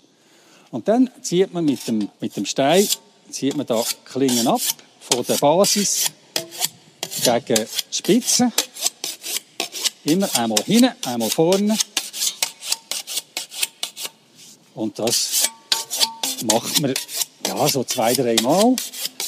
Und 0.73 0.87
dann 0.87 1.07
zieht 1.21 1.53
man 1.53 1.65
mit 1.65 1.87
dem, 1.87 2.09
mit 2.19 2.35
dem 2.35 2.47
Stein, 2.47 2.87
zieht 3.29 3.55
man 3.55 3.67
da 3.67 3.83
Klingen 4.05 4.47
ab 4.47 4.59
von 5.01 5.23
der 5.23 5.35
Basis 5.35 6.05
gegen 7.23 7.45
die 7.45 7.65
Spitze. 7.91 8.51
Immer 10.03 10.35
einmal 10.35 10.63
hinten, 10.65 10.89
einmal 11.05 11.29
vorne. 11.29 11.77
Und 14.73 14.97
das 14.97 15.43
macht 16.51 16.81
man 16.81 16.95
ja, 17.45 17.67
so 17.67 17.83
zwei, 17.83 18.15
drei 18.15 18.35
Mal. 18.41 18.75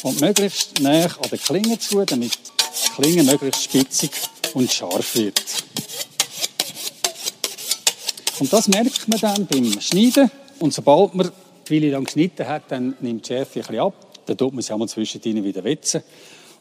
Und 0.02 0.22
möglichst 0.22 0.80
näher 0.80 1.16
an 1.22 1.30
der 1.30 1.38
Klinge 1.38 1.78
zu, 1.78 2.04
damit 2.06 2.34
die 2.34 2.90
Klinge 3.04 3.22
möglichst 3.22 3.66
spitzig 3.66 4.10
und 4.56 4.74
scharf 4.74 5.14
wird. 5.14 5.40
Und 8.40 8.52
das 8.52 8.68
merkt 8.68 9.08
man 9.08 9.20
dann 9.20 9.46
beim 9.46 9.80
Schneiden. 9.80 10.32
Und 10.60 10.74
sobald 10.74 11.16
man 11.16 11.32
die 11.68 11.72
Wille 11.72 11.92
dann 11.92 12.06
geschnitten 12.06 12.48
hat, 12.48 12.64
dann 12.70 12.96
nimmt 13.02 13.28
die 13.28 13.34
Schärfe 13.34 13.60
ein 13.60 13.62
bisschen 13.62 13.80
ab. 13.80 13.94
Dann 14.26 14.38
tut 14.38 14.54
man 14.54 14.62
sie 14.62 14.74
einmal 14.74 14.88
zwischendrin 14.88 15.44
wieder 15.44 15.64
wetzen. 15.64 16.04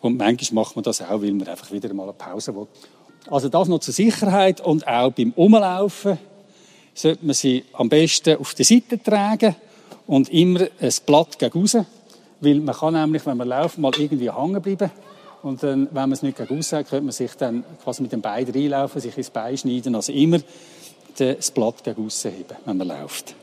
Und 0.00 0.18
manchmal 0.18 0.64
macht 0.64 0.76
man 0.76 0.82
das 0.82 1.00
auch, 1.00 1.22
weil 1.22 1.32
man 1.32 1.48
einfach 1.48 1.70
wieder 1.72 1.92
mal 1.94 2.04
eine 2.04 2.12
Pause 2.12 2.54
will. 2.54 2.66
Also 3.30 3.48
das 3.48 3.68
noch 3.68 3.78
zur 3.78 3.94
Sicherheit 3.94 4.60
und 4.60 4.86
auch 4.86 5.10
beim 5.12 5.32
Umlaufen 5.32 6.18
sollte 6.92 7.24
man 7.24 7.34
sie 7.34 7.64
am 7.72 7.88
besten 7.88 8.36
auf 8.36 8.54
die 8.54 8.64
Seite 8.64 9.02
tragen 9.02 9.56
und 10.06 10.28
immer 10.28 10.66
ein 10.78 10.92
Blatt 11.06 11.38
gegen 11.38 11.58
raus. 11.58 11.76
Weil 12.40 12.60
man 12.60 12.74
kann 12.74 12.92
nämlich, 12.92 13.24
wenn 13.24 13.38
man 13.38 13.48
läuft, 13.48 13.78
mal 13.78 13.92
irgendwie 13.96 14.30
hängen 14.30 14.60
bleiben. 14.60 14.90
Und 15.42 15.62
dann, 15.62 15.86
wenn 15.86 15.94
man 15.94 16.12
es 16.12 16.22
nicht 16.22 16.36
gegen 16.36 16.54
raus 16.54 16.72
hat, 16.72 16.88
könnte 16.88 17.04
man 17.04 17.12
sich 17.12 17.32
dann 17.34 17.64
quasi 17.82 18.02
mit 18.02 18.12
dem 18.12 18.20
Bein 18.20 18.46
reinlaufen, 18.46 19.00
sich 19.00 19.16
ins 19.16 19.30
Bein 19.30 19.56
schneiden. 19.56 19.94
Also 19.94 20.12
immer 20.12 20.38
das 21.16 21.50
Blatt 21.50 21.82
gegen 21.82 22.02
raus 22.02 22.24
heben, 22.24 22.56
wenn 22.64 22.76
man 22.76 22.88
läuft. 22.88 23.34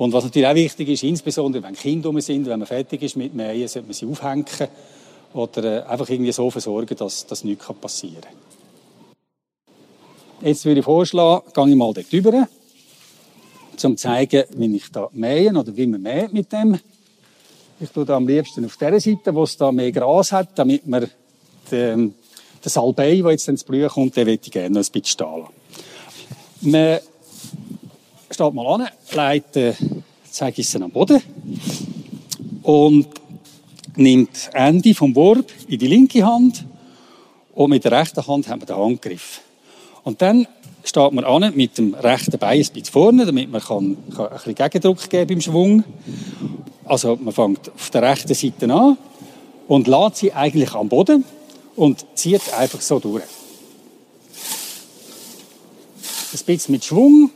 Und 0.00 0.14
was 0.14 0.24
natürlich 0.24 0.48
auch 0.48 0.54
wichtig 0.54 0.88
ist, 0.88 1.02
insbesondere 1.02 1.62
wenn 1.62 1.74
Kinder 1.74 2.08
um 2.08 2.18
sind, 2.22 2.46
wenn 2.46 2.58
man 2.58 2.66
fertig 2.66 3.02
ist 3.02 3.16
mit 3.16 3.34
Mähen, 3.34 3.68
sollte 3.68 3.86
man 3.86 3.92
sie 3.92 4.06
aufhängen 4.06 4.46
oder 5.34 5.62
äh, 5.62 5.82
einfach 5.82 6.08
irgendwie 6.08 6.32
so 6.32 6.50
versorgen, 6.50 6.96
dass 6.96 7.26
das 7.26 7.44
nichts 7.44 7.66
passieren 7.78 8.22
kann. 8.22 8.32
Jetzt 10.40 10.64
würde 10.64 10.80
ich 10.80 10.86
vorschlagen, 10.86 11.42
gehe 11.52 11.68
ich 11.68 11.74
mal 11.76 11.92
dort 11.92 12.10
rüber, 12.14 12.32
um 12.32 13.76
zu 13.76 13.94
zeigen, 13.96 14.44
wie 14.56 14.74
ich 14.74 14.90
da 14.90 15.10
mähe 15.12 15.50
oder 15.50 15.76
wie 15.76 15.86
man 15.86 16.00
mäht 16.00 16.32
mit 16.32 16.50
dem. 16.50 16.80
Ich 17.78 17.90
tue 17.90 18.06
da 18.06 18.16
am 18.16 18.26
liebsten 18.26 18.64
auf 18.64 18.78
der 18.78 18.98
Seite, 18.98 19.34
wo 19.34 19.42
es 19.42 19.58
da 19.58 19.70
mehr 19.70 19.92
Gras 19.92 20.32
hat, 20.32 20.58
damit 20.58 20.86
man 20.86 21.10
den, 21.70 22.14
den 22.64 22.70
Salbei, 22.70 23.16
der 23.16 23.32
jetzt 23.32 23.48
ins 23.48 23.64
Blühen 23.64 23.90
kommt, 23.90 24.16
den 24.16 24.26
möchte 24.26 24.46
ich 24.46 24.52
gerne 24.52 24.70
noch 24.70 24.80
ein 24.80 24.92
bisschen 24.92 25.04
stehen 25.04 25.44
Man 26.62 27.00
steht 28.40 28.54
mal 28.54 28.66
an, 28.66 28.88
legt 29.12 29.54
den 29.54 29.74
Zeigessen 30.30 30.82
am 30.82 30.90
Boden 30.90 31.20
und 32.62 33.06
nimmt 33.96 34.48
Ende 34.54 34.94
vom 34.94 35.14
Wurf 35.14 35.44
in 35.68 35.78
die 35.78 35.86
linke 35.86 36.24
Hand 36.24 36.64
und 37.54 37.68
mit 37.68 37.84
der 37.84 37.92
rechten 37.92 38.26
Hand 38.26 38.48
haben 38.48 38.62
wir 38.62 38.66
den 38.66 38.76
Handgriff. 38.76 39.42
Und 40.04 40.22
dann 40.22 40.46
steht 40.84 41.12
man 41.12 41.24
an 41.24 41.54
mit 41.54 41.76
dem 41.76 41.92
rechten 41.92 42.38
Bein 42.38 42.60
ein 42.60 42.66
bisschen 42.72 42.84
vorne, 42.86 43.26
damit 43.26 43.50
man 43.50 43.60
kann, 43.60 43.98
kann 44.16 44.28
ein 44.28 44.32
bisschen 44.32 44.54
Gegendruck 44.54 45.10
geben 45.10 45.28
beim 45.28 45.40
Schwung. 45.42 45.84
Also 46.86 47.16
man 47.16 47.34
fängt 47.34 47.70
auf 47.70 47.90
der 47.90 48.00
rechten 48.00 48.32
Seite 48.32 48.72
an 48.72 48.96
und 49.68 49.86
lässt 49.86 50.16
sie 50.16 50.32
eigentlich 50.32 50.72
am 50.72 50.88
Boden 50.88 51.24
und 51.76 52.06
zieht 52.14 52.54
einfach 52.54 52.80
so 52.80 53.00
durch. 53.00 53.22
Ein 56.32 56.46
bisschen 56.46 56.72
mit 56.72 56.86
Schwung 56.86 57.30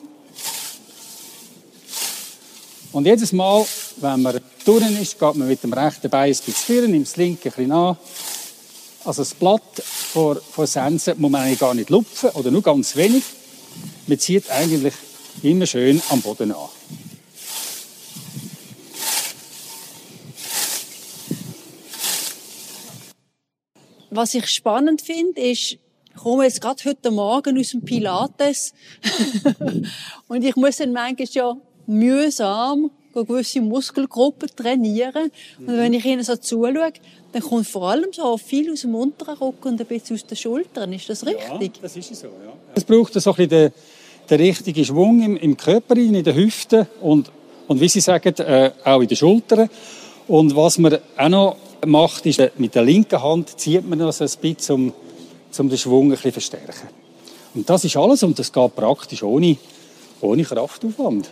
Und 2.94 3.06
jedes 3.06 3.32
Mal, 3.32 3.66
wenn 3.96 4.22
man 4.22 4.40
durch 4.64 5.00
ist, 5.00 5.18
geht 5.18 5.34
man 5.34 5.48
mit 5.48 5.64
dem 5.64 5.72
rechten 5.72 6.08
Bein 6.08 6.26
ein 6.26 6.28
bisschen 6.28 6.54
führen, 6.54 6.92
nimmt 6.92 7.08
das 7.08 7.16
linke 7.16 7.48
ein 7.48 7.52
bisschen 7.52 7.72
an. 7.72 7.96
Also 9.04 9.22
das 9.22 9.34
Blatt 9.34 9.82
vor, 9.82 10.36
vor 10.36 10.68
Sensen 10.68 11.20
muss 11.20 11.28
man 11.28 11.42
eigentlich 11.42 11.58
gar 11.58 11.74
nicht 11.74 11.90
lupfen 11.90 12.30
oder 12.30 12.52
nur 12.52 12.62
ganz 12.62 12.94
wenig. 12.94 13.24
Man 14.06 14.16
zieht 14.20 14.48
eigentlich 14.48 14.94
immer 15.42 15.66
schön 15.66 16.00
am 16.10 16.22
Boden 16.22 16.52
an. 16.52 16.68
Was 24.10 24.34
ich 24.34 24.46
spannend 24.46 25.02
finde, 25.02 25.40
ist, 25.40 25.72
ich 25.72 25.80
komme 26.14 26.44
jetzt 26.44 26.60
gerade 26.60 26.84
heute 26.84 27.10
Morgen 27.10 27.58
aus 27.58 27.70
dem 27.70 27.84
Pilates 27.84 28.72
und 30.28 30.44
ich 30.44 30.54
muss 30.54 30.76
dann 30.76 30.92
manchmal 30.92 31.26
ja 31.32 31.56
mühsam 31.86 32.90
gewisse 33.14 33.60
Muskelgruppen 33.60 34.48
trainieren. 34.56 35.30
Und 35.60 35.68
wenn 35.68 35.92
ich 35.92 36.04
ihnen 36.04 36.24
so 36.24 36.36
zuschaue, 36.36 36.92
dann 37.32 37.42
kommt 37.42 37.66
vor 37.66 37.90
allem 37.90 38.12
so 38.12 38.36
viel 38.36 38.72
aus 38.72 38.80
dem 38.80 38.94
unteren 38.94 39.36
Rücken 39.38 39.68
und 39.68 39.80
ein 39.80 39.86
bisschen 39.86 40.16
aus 40.16 40.26
den 40.26 40.36
Schultern. 40.36 40.92
Ist 40.92 41.08
das 41.08 41.24
richtig? 41.24 41.76
Ja, 41.76 41.82
das 41.82 41.96
ist 41.96 42.14
so, 42.16 42.26
ja. 42.26 42.52
Es 42.74 42.84
braucht 42.84 43.14
so 43.14 43.30
ein 43.30 43.36
bisschen 43.36 43.48
den, 43.48 43.72
den 44.30 44.40
richtigen 44.40 44.84
Schwung 44.84 45.22
im, 45.22 45.36
im 45.36 45.56
Körper, 45.56 45.96
in 45.96 46.22
den 46.22 46.34
Hüften 46.34 46.86
und, 47.00 47.30
und 47.68 47.80
wie 47.80 47.88
Sie 47.88 48.00
sagen, 48.00 48.34
äh, 48.38 48.72
auch 48.84 49.00
in 49.00 49.08
den 49.08 49.16
Schultern. 49.16 49.68
Und 50.26 50.56
was 50.56 50.78
man 50.78 50.98
auch 51.16 51.28
noch 51.28 51.56
macht, 51.86 52.26
ist, 52.26 52.40
mit 52.58 52.74
der 52.74 52.82
linken 52.82 53.22
Hand 53.22 53.60
zieht 53.60 53.86
man 53.86 53.98
das 53.98 54.22
ein 54.22 54.30
bisschen, 54.40 54.74
um, 54.74 54.92
um 55.58 55.68
den 55.68 55.78
Schwung 55.78 56.06
ein 56.06 56.10
bisschen 56.10 56.32
verstärken. 56.32 56.88
Und 57.54 57.68
das 57.68 57.84
ist 57.84 57.96
alles 57.96 58.22
und 58.22 58.38
das 58.38 58.52
geht 58.52 58.74
praktisch 58.74 59.22
ohne, 59.22 59.56
ohne 60.20 60.42
Kraftaufwand. 60.42 61.30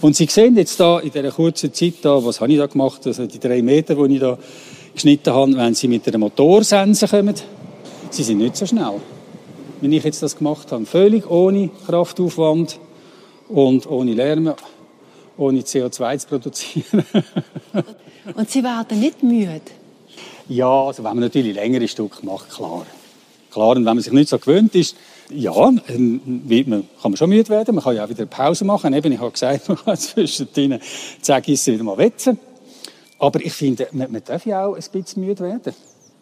Und 0.00 0.16
Sie 0.16 0.26
sehen 0.26 0.56
jetzt 0.56 0.78
da 0.80 0.98
in 0.98 1.10
dieser 1.10 1.30
kurzen 1.30 1.72
Zeit, 1.72 1.94
da, 2.02 2.24
was 2.24 2.40
habe 2.40 2.52
ich 2.52 2.58
da 2.58 2.66
gemacht, 2.66 3.06
also 3.06 3.26
die 3.26 3.38
drei 3.38 3.62
Meter, 3.62 3.94
die 3.94 4.14
ich 4.14 4.20
da 4.20 4.38
geschnitten 4.94 5.32
habe, 5.32 5.56
wenn 5.56 5.74
Sie 5.74 5.88
mit 5.88 6.06
einer 6.08 6.18
Motorsense 6.18 7.06
kommen, 7.08 7.34
Sie 8.10 8.22
sind 8.22 8.38
nicht 8.38 8.56
so 8.56 8.66
schnell, 8.66 9.00
wie 9.80 9.96
ich 9.96 10.04
jetzt 10.04 10.22
das 10.22 10.36
gemacht 10.36 10.70
habe. 10.72 10.84
Völlig 10.84 11.30
ohne 11.30 11.70
Kraftaufwand 11.86 12.78
und 13.48 13.88
ohne 13.88 14.14
Lärm, 14.14 14.54
ohne 15.36 15.60
CO2 15.60 16.18
zu 16.18 16.26
produzieren. 16.28 17.04
Und 18.36 18.48
Sie 18.48 18.62
werden 18.62 19.00
nicht 19.00 19.22
müde? 19.22 19.62
Ja, 20.48 20.84
also 20.84 21.02
wenn 21.02 21.10
man 21.10 21.20
natürlich 21.20 21.56
längere 21.56 21.88
Stücke 21.88 22.24
macht, 22.24 22.50
klar. 22.50 22.86
Klar, 23.50 23.70
und 23.70 23.84
wenn 23.84 23.96
man 23.96 24.00
sich 24.00 24.12
nicht 24.12 24.28
so 24.28 24.38
gewöhnt 24.38 24.74
ist, 24.74 24.96
ja, 25.34 25.68
ähm, 25.88 26.20
man 26.66 26.88
kann 27.00 27.16
schon 27.16 27.30
müde 27.30 27.48
werden. 27.48 27.74
Man 27.74 27.84
kann 27.84 27.96
ja 27.96 28.04
auch 28.04 28.08
wieder 28.08 28.26
Pause 28.26 28.64
machen. 28.64 28.92
Eben, 28.92 29.12
ich 29.12 29.20
habe 29.20 29.30
gesagt, 29.30 29.68
man 29.68 29.78
kann 29.78 29.96
zwischendrin 29.96 30.78
sage 31.20 31.52
ich 31.52 31.66
wieder 31.66 31.84
mal 31.84 31.98
wetzen. 31.98 32.38
Aber 33.18 33.40
ich 33.40 33.52
finde, 33.52 33.88
man, 33.92 34.10
man 34.10 34.22
darf 34.24 34.44
ja 34.46 34.66
auch 34.66 34.74
ein 34.74 34.82
bisschen 34.92 35.24
müde 35.24 35.44
werden. 35.44 35.74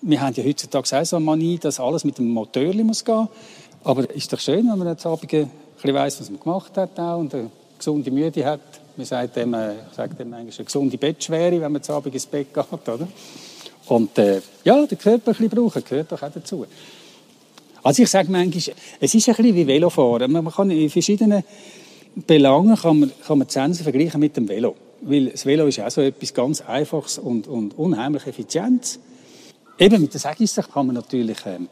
Wir 0.02 0.20
haben 0.20 0.34
ja 0.34 0.44
heutzutage 0.44 1.00
auch 1.00 1.04
so 1.04 1.16
eine 1.16 1.24
Manie, 1.24 1.58
dass 1.58 1.80
alles 1.80 2.04
mit 2.04 2.18
dem 2.18 2.30
Motor 2.30 2.74
muss 2.74 3.04
gehen. 3.04 3.28
Aber 3.84 4.08
ist 4.14 4.32
doch 4.32 4.40
schön, 4.40 4.68
wenn 4.68 4.78
man 4.78 4.88
jetzt 4.88 5.06
Abend 5.06 5.32
ein 5.32 5.50
bisschen 5.74 5.94
weiss, 5.94 6.20
was 6.20 6.30
man 6.30 6.40
gemacht 6.40 6.76
hat 6.76 6.98
auch 6.98 7.18
und 7.18 7.34
eine 7.34 7.50
gesunde 7.78 8.10
Müde 8.10 8.44
hat. 8.44 8.60
Man 8.96 9.06
sagt 9.06 9.36
dem, 9.36 9.54
äh, 9.54 9.74
sagt 9.96 10.18
dem 10.18 10.32
eigentlich 10.34 10.58
eine 10.58 10.66
gesunde 10.66 10.98
Bettschwere, 10.98 11.60
wenn 11.60 11.72
man 11.72 11.82
zu 11.82 11.92
Abend 11.92 12.12
ins 12.12 12.26
Bett 12.26 12.52
geht, 12.52 12.88
oder? 12.88 13.08
Und 13.86 14.18
äh, 14.18 14.40
ja, 14.64 14.84
den 14.86 14.98
Körper 14.98 15.30
ein 15.30 15.36
bisschen 15.36 15.48
brauchen, 15.48 15.82
gehört 15.82 16.12
doch 16.12 16.22
auch 16.22 16.30
dazu. 16.32 16.66
Also 17.82 18.02
ich 18.02 18.10
sage 18.10 18.30
manchmal, 18.30 18.74
es 19.00 19.14
ist 19.14 19.28
ein 19.28 19.34
bisschen 19.34 19.54
wie 19.54 19.66
Velofahren. 19.66 20.30
Man 20.30 20.50
kann 20.50 20.70
in 20.70 20.90
verschiedenen 20.90 21.42
Belangen 22.26 22.76
kann 22.76 23.00
man, 23.00 23.12
kann 23.26 23.38
man 23.38 23.46
die 23.46 23.52
Sensen 23.52 23.82
vergleichen 23.82 24.20
mit 24.20 24.36
dem 24.36 24.48
Velo. 24.48 24.74
Weil 25.02 25.26
das 25.26 25.46
Velo 25.46 25.66
ist 25.66 25.80
auch 25.80 25.90
so 25.90 26.00
etwas 26.02 26.34
ganz 26.34 26.60
Einfaches 26.60 27.18
und, 27.18 27.46
und 27.46 27.78
unheimlich 27.78 28.26
Effizientes. 28.26 28.98
Eben 29.78 30.02
mit 30.02 30.12
der 30.12 30.20
Sägisse 30.20 30.62
kann 30.62 30.86
man 30.86 30.96
natürlich 30.96 31.38
ähm, 31.46 31.68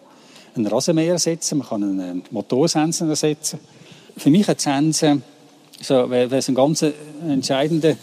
einen 0.55 0.67
Rasenmäher 0.67 1.13
ersetzen, 1.13 1.59
man 1.59 1.69
kann 1.69 1.83
einen 1.83 2.01
ähm, 2.01 2.23
Motorsensen 2.31 3.11
ersetzen. 3.11 3.59
Für 4.17 4.31
mich 4.31 4.49
hat 4.49 4.61
Sensen 4.61 5.23
so, 5.81 6.11
wäre 6.11 6.37
es 6.37 6.49
ein 6.49 6.55
ganz 6.55 6.85
entscheidender, 7.29 7.97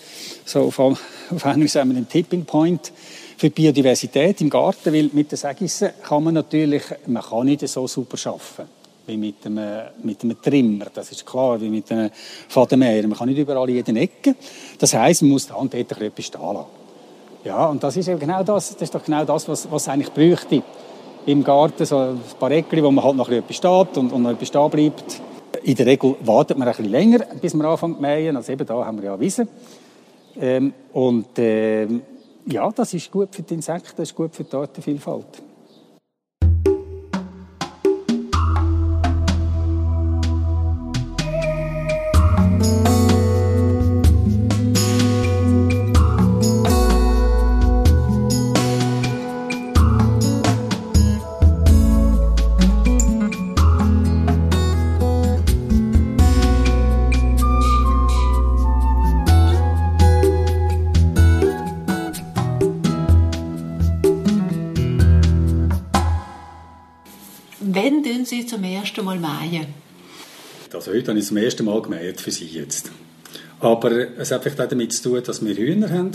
so 0.46 0.62
auf, 0.62 0.80
auf 0.80 1.44
Englisch 1.44 1.72
sagen 1.72 1.92
wir, 1.92 1.98
ein 1.98 2.08
Tipping 2.08 2.46
Point 2.46 2.92
für 3.38 3.50
die 3.50 3.62
Biodiversität 3.62 4.42
im 4.42 4.50
Garten, 4.50 4.94
weil 4.94 5.10
mit 5.14 5.32
den 5.32 5.38
Sägissen 5.38 5.90
kann 6.02 6.24
man 6.24 6.34
natürlich, 6.34 6.84
man 7.08 7.24
kann 7.24 7.46
nicht 7.46 7.68
so 7.68 7.88
super 7.88 8.18
arbeiten 8.30 8.70
wie 9.08 9.18
mit 9.18 9.46
einem, 9.46 9.82
mit 10.04 10.24
einem 10.24 10.42
Trimmer, 10.42 10.88
das 10.94 11.12
ist 11.12 11.26
klar, 11.26 11.62
wie 11.62 11.70
mit 11.70 11.92
einem 11.92 12.10
Fadenmäher. 12.48 13.08
Man 13.08 13.18
kann 13.18 13.30
nicht 13.30 13.38
überall 13.38 13.70
in 13.70 13.76
jeder 13.76 13.96
Ecke. 13.96 14.36
Das 14.80 14.94
heisst, 14.94 15.22
man 15.22 15.32
muss 15.32 15.48
die 15.48 15.54
Hand 15.54 15.74
dort 15.74 16.02
etwas 16.02 16.26
stehen 16.26 16.42
lassen. 16.42 16.66
Ja, 17.44 17.68
und 17.68 17.84
das 17.84 17.96
ist 17.96 18.08
eben 18.08 18.20
genau 18.20 18.44
das, 18.44 18.74
das 18.74 18.82
ist 18.82 18.96
doch 18.96 19.04
genau 19.04 19.24
das, 19.24 19.48
was, 19.48 19.70
was 19.72 19.88
eigentlich 19.88 20.12
bräuchte 20.12 20.64
im 21.28 21.44
Garten, 21.44 21.86
so 21.86 21.98
ein 21.98 22.20
paar 22.40 22.52
Eckchen, 22.52 22.84
wo 22.84 22.92
man 22.92 23.04
halt 23.04 23.16
noch 23.16 23.30
etwas 23.30 23.56
steht 23.56 23.98
und, 23.98 24.12
und 24.12 24.24
noch 24.24 24.32
etwas 24.32 24.48
stehen 24.48 24.70
bleibt. 24.70 25.22
In 25.64 25.76
der 25.76 25.86
Regel 25.86 26.16
wartet 26.22 26.58
man 26.58 26.68
ein 26.68 26.76
bisschen 26.76 26.92
länger, 26.92 27.20
bis 27.40 27.54
man 27.54 27.68
anfängt 27.68 27.98
zu 27.98 28.02
mähen, 28.02 28.36
also 28.36 28.52
eben 28.52 28.66
da 28.66 28.86
haben 28.86 28.98
wir 28.98 29.06
ja 29.06 29.20
Wiesen. 29.20 29.48
Ähm, 30.40 30.74
und 30.94 31.28
ähm, 31.38 32.02
ja, 32.46 32.70
das 32.72 32.94
ist 32.94 33.12
gut 33.12 33.36
für 33.36 33.42
die 33.42 33.56
Insekten, 33.56 33.94
das 33.98 34.10
ist 34.10 34.16
gut 34.16 34.36
für 34.36 34.44
die 34.44 34.56
Artenvielfalt. 34.56 35.42
Ersten 68.64 69.06
Mal 69.06 69.20
mähen? 69.20 69.68
Also 70.74 70.92
heute 70.92 71.10
habe 71.10 71.20
ich 71.20 71.26
zum 71.26 71.38
ersten 71.38 71.66
Mal 71.66 71.82
gemäht 71.82 72.20
für 72.20 72.32
Sie 72.32 72.46
jetzt. 72.46 72.92
Aber 73.60 73.92
es 74.18 74.32
hat 74.32 74.44
vielleicht 74.44 74.60
auch 74.60 74.68
damit 74.68 74.94
zu 74.94 75.04
tun, 75.04 75.24
dass 75.24 75.44
wir 75.44 75.56
Hühner 75.56 75.90
haben. 75.90 76.12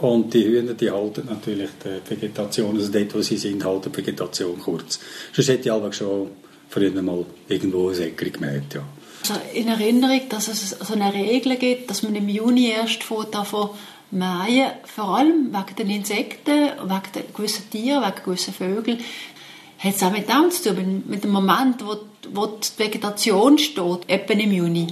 Und 0.00 0.34
die 0.34 0.44
Hühner, 0.44 0.74
die 0.74 0.90
halten 0.90 1.26
natürlich 1.28 1.70
die 1.82 2.10
Vegetation, 2.10 2.76
also 2.76 2.92
dort, 2.92 3.14
wo 3.14 3.22
sie 3.22 3.38
sind, 3.38 3.64
halten 3.64 3.90
die 3.90 3.96
Vegetation 3.96 4.60
kurz. 4.60 5.00
Sonst 5.32 5.48
hätte 5.48 5.68
ich 5.68 5.72
aber 5.72 5.90
schon 5.92 6.32
früher 6.68 7.00
mal 7.00 7.24
irgendwo 7.48 7.88
ein 7.88 7.98
Äcker 7.98 8.28
gemäht, 8.28 8.74
ja. 8.74 8.82
Also 9.22 9.40
in 9.54 9.68
Erinnerung, 9.68 10.20
dass 10.28 10.48
es 10.48 10.70
so 10.70 10.94
eine 10.94 11.12
Regel 11.12 11.56
gibt, 11.56 11.90
dass 11.90 12.02
man 12.02 12.14
im 12.14 12.28
Juni 12.28 12.68
erst 12.68 13.04
davon 13.32 13.70
mähen, 14.10 14.70
vor 14.84 15.16
allem 15.16 15.52
wegen 15.52 15.76
den 15.78 15.90
Insekten, 15.90 16.70
wegen 16.84 17.34
gewissen 17.34 17.70
Tieren, 17.70 18.02
wegen 18.04 18.24
gewissen 18.24 18.54
Vögeln 18.54 18.98
hat 19.86 19.96
es 19.96 20.02
auch 20.02 20.12
mit 20.12 20.28
dem 20.28 20.50
zu 20.50 20.74
tun, 20.74 21.04
mit 21.06 21.24
dem 21.24 21.30
Moment, 21.30 21.84
wo, 21.84 21.96
wo 22.32 22.46
die 22.46 22.78
Vegetation 22.78 23.58
steht, 23.58 24.08
etwa 24.08 24.32
im 24.34 24.52
Juni? 24.52 24.86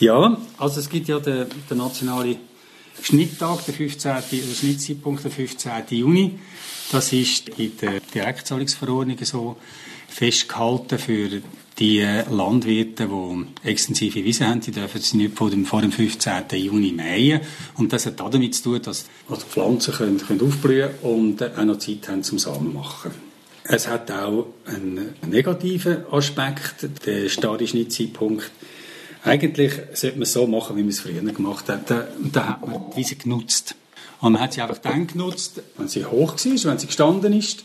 Ja, 0.00 0.36
also 0.58 0.80
es 0.80 0.88
gibt 0.88 1.08
ja 1.08 1.18
den, 1.18 1.46
den 1.70 1.78
nationalen 1.78 2.36
Schnitttag, 3.02 3.64
der 3.66 3.74
15., 3.74 4.10
oder 4.10 4.54
Schnittzeitpunkt, 4.54 5.24
der 5.24 5.30
15. 5.30 5.72
Juni. 5.90 6.38
Das 6.92 7.12
ist 7.12 7.48
in 7.50 7.76
der 7.78 8.00
Direktzahlungsverordnung 8.00 9.18
so 9.22 9.56
festgehalten 10.08 10.98
für 10.98 11.42
die 11.78 12.06
Landwirte, 12.30 13.08
die 13.08 13.68
extensive 13.68 14.24
Wiesen 14.24 14.46
haben, 14.46 14.60
die 14.60 14.70
dürfen 14.70 15.00
sie 15.00 15.16
nicht 15.16 15.36
vor 15.36 15.50
dem, 15.50 15.66
vor 15.66 15.80
dem 15.80 15.90
15. 15.90 16.44
Juni 16.52 16.92
mähen. 16.92 17.40
Und 17.76 17.92
das 17.92 18.06
hat 18.06 18.20
damit 18.20 18.54
zu 18.54 18.62
tun, 18.62 18.82
dass 18.82 19.06
also 19.28 19.44
Pflanzen 19.44 19.92
können, 19.94 20.18
können 20.18 20.40
aufblühen 20.40 20.90
und 21.02 21.42
auch 21.42 21.64
noch 21.64 21.78
Zeit 21.78 22.08
haben 22.08 22.22
zum 22.22 22.38
Samen 22.38 22.72
machen. 22.72 23.10
Es 23.66 23.88
hat 23.88 24.10
auch 24.10 24.48
einen 24.66 25.14
negativen 25.26 26.04
Aspekt, 26.10 26.86
der 27.06 27.30
starre 27.30 27.66
Schnittzeitpunkt. 27.66 28.50
Eigentlich 29.22 29.72
sollte 29.94 30.16
man 30.16 30.24
es 30.24 30.32
so 30.34 30.46
machen, 30.46 30.76
wie 30.76 30.82
man 30.82 30.90
es 30.90 31.00
früher 31.00 31.22
gemacht 31.22 31.70
hat. 31.70 31.90
Da, 31.90 32.06
da 32.30 32.48
hat 32.48 32.68
man 32.68 32.90
die 32.90 32.98
Wiese 32.98 33.16
genutzt. 33.16 33.74
Und 34.20 34.32
man 34.32 34.42
hat 34.42 34.52
sie 34.52 34.60
einfach 34.60 34.78
dann 34.78 35.06
genutzt, 35.06 35.62
wenn 35.78 35.88
sie 35.88 36.04
hoch 36.04 36.34
war, 36.36 36.64
wenn 36.70 36.78
sie 36.78 36.86
gestanden 36.86 37.32
ist. 37.32 37.64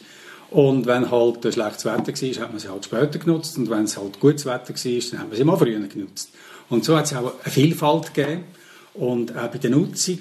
Und 0.52 0.86
wenn 0.86 1.12
halt 1.12 1.42
schlechtes 1.42 1.84
Wetter 1.84 2.08
war, 2.08 2.44
hat 2.44 2.52
man 2.52 2.60
sie 2.60 2.70
halt 2.70 2.86
später 2.86 3.20
genutzt. 3.20 3.58
Und 3.58 3.70
wenn 3.70 3.84
es 3.84 3.98
halt 3.98 4.22
gutes 4.22 4.46
Wetter 4.46 4.70
war, 4.70 5.02
dann 5.12 5.20
hat 5.20 5.28
man 5.28 5.38
sie 5.38 5.44
mal 5.44 5.58
früher 5.58 5.80
genutzt. 5.80 6.30
Und 6.70 6.86
so 6.86 6.96
hat 6.96 7.06
es 7.08 7.14
auch 7.14 7.34
eine 7.44 7.52
Vielfalt 7.52 8.14
gegeben. 8.14 8.46
Und 8.94 9.36
auch 9.38 9.48
bei 9.48 9.58
der 9.58 9.72
Nutzung 9.72 10.20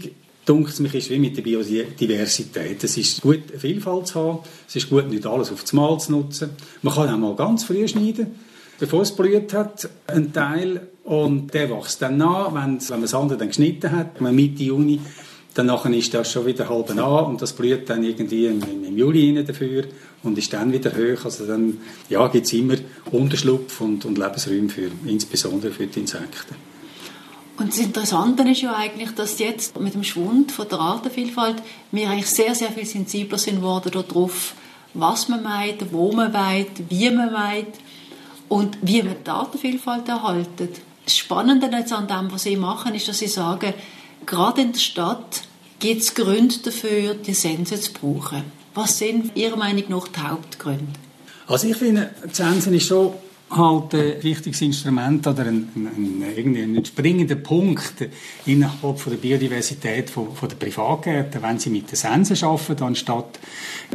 dunkt 0.49 0.81
mich, 0.81 0.95
ist 0.95 1.11
wie 1.11 1.19
mit 1.19 1.37
der 1.37 1.43
Biodiversität. 1.43 2.83
Es 2.83 2.97
ist 2.97 3.21
gut, 3.21 3.51
eine 3.51 3.59
Vielfalt 3.59 4.07
zu 4.07 4.21
haben. 4.21 4.39
Es 4.67 4.77
ist 4.77 4.89
gut, 4.89 5.11
nicht 5.11 5.27
alles 5.27 5.53
auf 5.53 5.63
das 5.63 5.73
Mal 5.73 5.99
zu 5.99 6.13
nutzen. 6.13 6.51
Man 6.83 6.95
kann 6.95 7.09
auch 7.11 7.19
mal 7.19 7.37
ganz 7.37 7.65
früh 7.65 7.87
schneiden. 7.87 8.29
bevor 8.79 9.03
es 9.03 9.13
blüht 9.13 9.53
hat, 9.53 9.89
ein 10.07 10.33
Teil. 10.33 10.89
Und 11.05 11.53
der 11.55 11.71
wächst 11.71 12.03
dann 12.03 12.19
nach, 12.19 12.55
wenn, 12.55 12.81
wenn 12.81 12.89
man 12.89 13.03
das 13.03 13.15
andere 13.15 13.39
dann 13.39 13.49
geschnitten 13.49 13.93
hat, 13.93 14.21
Mitte 14.21 14.63
Juni. 14.63 15.01
Dann 15.55 15.71
ist 15.95 16.15
das 16.15 16.31
schon 16.31 16.47
wieder 16.47 16.69
halb 16.69 16.91
an 16.91 17.01
und 17.01 17.43
das 17.43 17.53
blüht 17.53 17.91
dann 17.91 18.05
irgendwie 18.05 18.47
im, 18.47 18.63
im 18.85 18.97
Juli 18.97 19.43
dafür 19.45 19.85
und 20.23 20.39
ist 20.39 20.53
dann 20.53 20.73
wieder 20.73 20.93
hoch. 20.93 21.25
Also 21.25 21.47
dann 21.47 21.79
ja, 22.09 22.29
gibt 22.29 22.47
es 22.47 22.53
immer 22.53 22.77
Unterschlupf 23.11 23.81
und, 23.81 24.05
und 24.05 24.19
Lebensräume 24.19 24.69
für, 24.69 24.91
insbesondere 25.05 25.73
für 25.73 25.87
die 25.87 26.01
Insekten. 26.01 26.68
Und 27.59 27.73
das 27.73 27.79
Interessante 27.79 28.49
ist 28.49 28.63
ja 28.63 28.75
eigentlich, 28.75 29.11
dass 29.17 29.39
jetzt 29.41 29.79
mit 29.81 29.95
dem 29.95 30.05
Schwund 30.05 30.53
von 30.53 30.69
der 30.69 30.79
Artenvielfalt 30.79 31.57
wir 31.91 32.09
eigentlich 32.09 32.31
sehr, 32.31 32.55
sehr 32.55 32.71
viel 32.71 32.87
sensibler 32.87 33.37
sind 33.37 33.63
worden 33.63 33.91
darauf, 33.91 34.55
was 34.95 35.29
man 35.29 35.43
meint, 35.43 35.93
wo 35.93 36.13
man 36.13 36.31
meint, 36.31 36.89
wie 36.89 37.11
man 37.11 37.33
meint 37.33 37.75
und 38.49 38.79
wie 38.83 39.03
man 39.03 39.17
die 39.25 39.31
Artenvielfalt 39.31 40.09
erhalten. 40.09 40.69
Das 41.05 41.17
Spannende 41.17 41.67
jetzt 41.67 41.93
an 41.93 42.07
dem, 42.07 42.31
was 42.31 42.45
Sie 42.45 42.57
machen, 42.57 42.95
ist, 42.95 43.09
dass 43.09 43.19
Sie 43.19 43.27
sagen, 43.27 43.75
gerade 44.25 44.61
in 44.61 44.73
der 44.73 44.81
Stadt 44.81 45.43
gibt 45.81 46.03
es 46.03 46.15
Gründe 46.15 46.59
dafür, 46.59 47.15
die 47.15 47.35
Sense 47.35 47.81
zu 47.81 47.93
brauchen. 47.93 48.45
Was 48.75 48.99
sind 48.99 49.37
Ihrer 49.37 49.57
Meinung 49.57 49.85
nach 49.89 50.07
die 50.07 50.21
Hauptgründe? 50.21 50.87
Also 51.49 51.67
ich 51.67 51.77
finde, 51.77 52.15
die 52.25 52.35
Sensen 52.35 52.75
ist 52.75 52.87
schon 52.87 53.15
halt 53.51 53.95
ein 53.95 54.23
wichtiges 54.23 54.61
Instrument 54.61 55.27
oder 55.27 55.47
ein, 55.47 55.69
ein, 55.75 56.23
ein, 56.23 56.77
ein 56.77 56.85
springender 56.85 57.37
Punkt 57.37 58.09
innerhalb 58.47 58.99
von 58.99 59.13
der 59.13 59.19
Biodiversität 59.19 60.11
von, 60.11 60.35
von 60.35 60.49
der 60.49 60.57
Privatgärten, 60.57 61.43
wenn 61.43 61.59
sie 61.59 61.71
mit 61.71 61.91
den 61.91 61.97
Sensen 61.97 62.47
arbeiten, 62.47 62.83
anstatt 62.83 63.39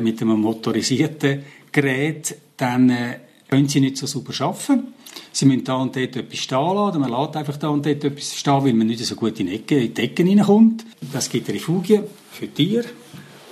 mit 0.02 0.22
einem 0.22 0.42
motorisierten 0.42 1.44
Gerät, 1.72 2.36
dann 2.58 2.90
äh, 2.90 3.20
können 3.50 3.68
sie 3.68 3.80
nicht 3.80 3.98
so 3.98 4.08
super 4.08 4.46
arbeiten. 4.46 4.94
Sie 5.32 5.46
müssen 5.46 5.64
da 5.64 5.76
und 5.76 5.96
dort 5.96 6.16
etwas 6.16 6.40
stehen 6.40 6.76
lassen, 6.76 7.00
man 7.00 7.12
lässt 7.12 7.36
einfach 7.36 7.58
da 7.58 7.70
und 7.70 7.86
dort 7.86 8.04
etwas 8.04 8.36
stehen, 8.36 8.66
weil 8.66 8.74
man 8.74 8.88
nicht 8.88 9.06
so 9.06 9.16
gut 9.16 9.40
in 9.40 9.48
die, 9.48 9.56
Ecke, 9.56 9.84
in 9.84 9.94
die. 9.94 10.86
Das 11.12 11.30
gibt 11.30 11.50
Refugien 11.50 12.04
für 12.32 12.48
Tiere 12.48 12.86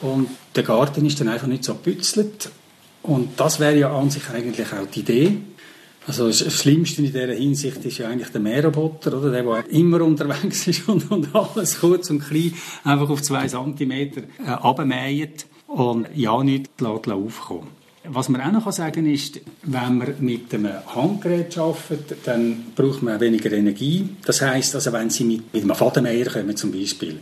und 0.01 0.29
der 0.55 0.63
Garten 0.63 1.05
ist 1.05 1.20
dann 1.20 1.27
einfach 1.27 1.48
nicht 1.48 1.63
so 1.63 1.75
gebützelt. 1.75 2.50
Und 3.03 3.39
das 3.39 3.60
wäre 3.60 3.77
ja 3.77 3.96
an 3.96 4.10
sich 4.10 4.29
eigentlich 4.29 4.67
auch 4.74 4.86
die 4.88 5.00
Idee, 5.00 5.38
also 6.08 6.27
das 6.27 6.53
Schlimmste 6.53 7.01
in 7.01 7.12
dieser 7.12 7.34
Hinsicht 7.34 7.86
ist 7.86 8.00
ja 8.00 8.10
eigentlich 8.10 8.29
der 8.29 8.41
Mähroboter, 8.41 9.17
oder? 9.17 9.31
Der, 9.31 9.43
der 9.43 9.70
immer 9.70 10.01
unterwegs 10.01 10.67
ist 10.67 10.88
und, 10.89 11.12
und 11.12 11.34
alles 11.36 11.79
kurz 11.79 12.10
und 12.10 12.20
klein 12.20 12.53
einfach 12.84 13.10
auf 13.10 13.22
zwei 13.22 13.48
Zentimeter 13.48 14.22
äh, 14.43 14.50
abmäht 14.50 15.46
und 15.67 16.08
ja 16.15 16.43
nicht 16.43 16.70
aufkommen 16.81 17.67
Was 18.10 18.29
man 18.29 18.41
auch 18.41 18.51
noch 18.51 18.72
sagen 18.72 18.93
kann, 18.93 19.05
ist, 19.05 19.41
wenn 19.63 19.98
man 20.00 20.15
mit 20.20 20.53
einem 20.53 20.74
Handgerät 20.88 21.55
arbeitet, 21.58 22.17
dann 22.25 22.65
braucht 22.75 23.03
man 23.03 23.20
weniger 23.20 23.51
Energie. 23.51 24.10
Das 24.25 24.41
heißt, 24.41 24.74
also 24.74 24.91
wenn 24.93 25.12
Sie 25.12 25.24
mit, 25.24 25.53
mit 25.53 25.63
einem 25.63 25.75
Fadenmäher 25.75 26.25
kommen 26.25 26.58
zum 26.58 26.72
Beispiel, 26.72 27.20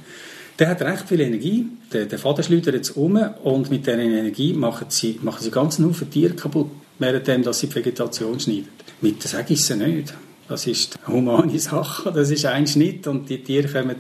der 0.58 0.70
hat 0.70 0.82
recht 0.82 1.08
viel 1.08 1.20
Energie, 1.20 1.68
der, 1.92 2.06
der 2.06 2.20
Faden 2.20 2.44
schleudert 2.44 2.76
jetzt 2.76 2.96
um 2.98 3.18
und 3.44 3.70
mit 3.70 3.86
dieser 3.86 4.00
Energie 4.00 4.54
machen 4.54 4.88
Sie, 4.90 5.20
machen 5.22 5.42
Sie 5.42 5.52
ganzen 5.52 5.86
Haufen 5.86 6.10
Tiere 6.10 6.34
kaputt 6.34 6.70
währenddem 7.00 7.44
dass 7.44 7.60
sie 7.60 7.68
die 7.68 7.76
Vegetation 7.76 8.40
schneiden. 8.40 8.70
Mit 9.02 9.24
der 9.24 9.30
sage 9.30 9.54
ich 9.54 9.60
es 9.60 9.70
nicht. 9.76 10.14
Das 10.50 10.66
ist 10.66 10.98
eine 11.06 11.16
humane 11.16 11.60
Sache, 11.60 12.12
das 12.12 12.32
ist 12.32 12.44
ein 12.48 12.66
Schnitt 12.66 13.06
und 13.06 13.30
die 13.30 13.44
Tiere 13.44 13.68
kommen, 13.68 13.96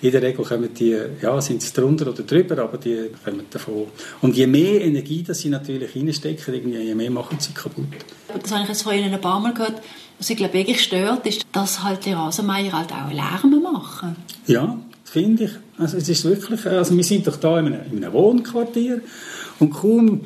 in 0.00 0.10
der 0.10 0.20
Regel 0.20 0.44
kommen 0.44 0.74
die, 0.74 0.98
ja, 1.22 1.40
sind 1.40 1.62
sie 1.62 1.72
drunter 1.72 2.08
oder 2.08 2.24
drüber, 2.24 2.58
aber 2.58 2.76
die 2.76 3.10
kommen 3.24 3.44
davon. 3.48 3.86
Und 4.20 4.36
je 4.36 4.48
mehr 4.48 4.80
Energie 4.80 5.22
das 5.22 5.38
sie 5.38 5.48
natürlich 5.48 5.94
reinstecken, 5.94 6.72
je 6.72 6.94
mehr 6.96 7.10
machen 7.10 7.38
sie 7.38 7.52
kaputt. 7.52 7.86
Das 8.42 8.50
habe 8.50 8.64
ich 8.64 8.70
jetzt 8.70 8.82
vorhin 8.82 9.04
ein 9.04 9.20
paar 9.20 9.38
Mal 9.38 9.54
gehört, 9.54 9.80
was 10.18 10.28
ich 10.28 10.36
glaube 10.36 10.54
wirklich 10.54 10.82
stört, 10.82 11.24
ist, 11.24 11.46
dass 11.52 11.84
halt 11.84 12.04
die 12.04 12.12
Rasenmeier 12.12 12.72
halt 12.72 12.90
auch 12.90 13.12
Lärm 13.12 13.62
machen. 13.62 14.16
Ja, 14.48 14.76
finde 15.04 15.44
ich. 15.44 15.50
Also 15.78 15.98
es 15.98 16.08
ist 16.08 16.24
wirklich, 16.24 16.66
also 16.66 16.96
wir 16.96 17.04
sind 17.04 17.28
doch 17.28 17.36
da 17.36 17.60
in 17.60 17.66
einem, 17.66 17.92
in 17.92 18.04
einem 18.04 18.12
Wohnquartier 18.12 19.02
und 19.60 19.70
kaum 19.70 20.22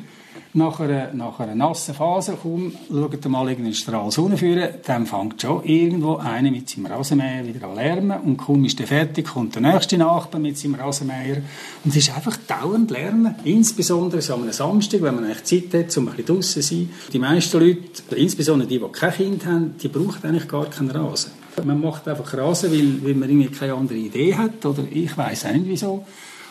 nach 0.57 0.79
einer, 0.79 1.13
nach 1.13 1.39
einer 1.39 1.55
nassen 1.55 1.93
Phase, 1.93 2.37
kaum 2.41 2.73
schaut 2.89 3.25
mal 3.29 3.47
irgendeinen 3.47 3.75
Strahl 3.75 4.11
Sonne 4.11 4.37
führen, 4.37 4.69
dann 4.85 5.05
fängt 5.05 5.41
schon 5.41 5.63
irgendwo 5.63 6.15
einer 6.15 6.51
mit 6.51 6.69
seinem 6.69 6.87
Rasenmäher 6.87 7.45
wieder 7.45 7.67
an 7.67 7.75
lärmen 7.75 8.19
und 8.21 8.37
kaum 8.37 8.65
ist 8.65 8.79
der 8.79 8.87
fertig, 8.87 9.27
kommt 9.27 9.55
der 9.55 9.61
nächste 9.61 9.97
Nachbar 9.97 10.41
mit 10.41 10.57
seinem 10.57 10.75
Rasenmäher 10.75 11.43
und 11.83 11.91
es 11.91 11.97
ist 11.97 12.15
einfach 12.15 12.37
dauernd 12.47 12.91
Lärmen, 12.91 13.35
insbesondere 13.43 14.21
so 14.21 14.33
am 14.33 14.51
Samstag, 14.51 15.01
wenn 15.03 15.15
man 15.15 15.25
eigentlich 15.25 15.43
Zeit 15.43 15.73
hat, 15.73 15.97
um 15.97 16.07
ein 16.07 16.15
bisschen 16.15 16.35
draussen 16.35 16.61
zu 16.61 16.67
sein. 16.67 16.89
Die 17.13 17.19
meisten 17.19 17.59
Leute, 17.59 18.15
insbesondere 18.15 18.67
die, 18.67 18.79
die 18.79 18.91
kein 18.91 19.13
Kind 19.13 19.45
haben, 19.45 19.75
die 19.81 19.87
brauchen 19.87 20.23
eigentlich 20.23 20.47
gar 20.47 20.65
keinen 20.65 20.91
Rasen. 20.91 21.31
Man 21.63 21.79
macht 21.79 22.07
einfach 22.07 22.35
Rasen, 22.35 22.71
weil, 22.71 23.05
weil 23.07 23.15
man 23.15 23.29
irgendwie 23.29 23.49
keine 23.49 23.75
andere 23.75 23.97
Idee 23.97 24.35
hat 24.35 24.65
oder 24.65 24.83
ich 24.89 25.15
weiß 25.15 25.45
auch 25.45 25.53
nicht 25.53 25.67
wieso 25.67 26.03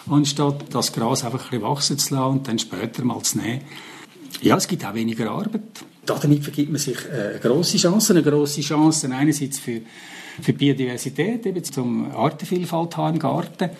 anstatt 0.09 0.67
das 0.73 0.93
Gras 0.93 1.25
einfach 1.25 1.45
ein 1.47 1.51
bisschen 1.51 1.63
wachsen 1.63 1.99
zu 1.99 2.15
lassen 2.15 2.31
und 2.31 2.49
dann 2.49 2.59
später 2.59 3.05
mal 3.05 3.21
zu 3.23 3.39
nehmen. 3.39 3.63
Ja, 4.43 4.57
es 4.57 4.69
gibt 4.69 4.85
auch 4.85 4.95
weniger 4.95 5.31
Arbeit. 5.31 5.63
Damit 6.05 6.45
vergibt 6.45 6.71
man 6.71 6.81
sich 6.81 6.99
äh, 7.07 7.31
eine 7.31 7.39
grosse 7.41 7.79
Chance. 7.79 8.13
Eine 8.13 8.23
grosse 8.23 8.61
Chance 8.61 9.09
einerseits 9.13 9.59
für, 9.59 9.81
für 10.41 10.53
Biodiversität, 10.53 11.47
eben 11.47 11.65
zum 11.65 12.11
Artenvielfalt 12.15 12.97
haben 12.97 13.15
im 13.15 13.21
Garten, 13.21 13.71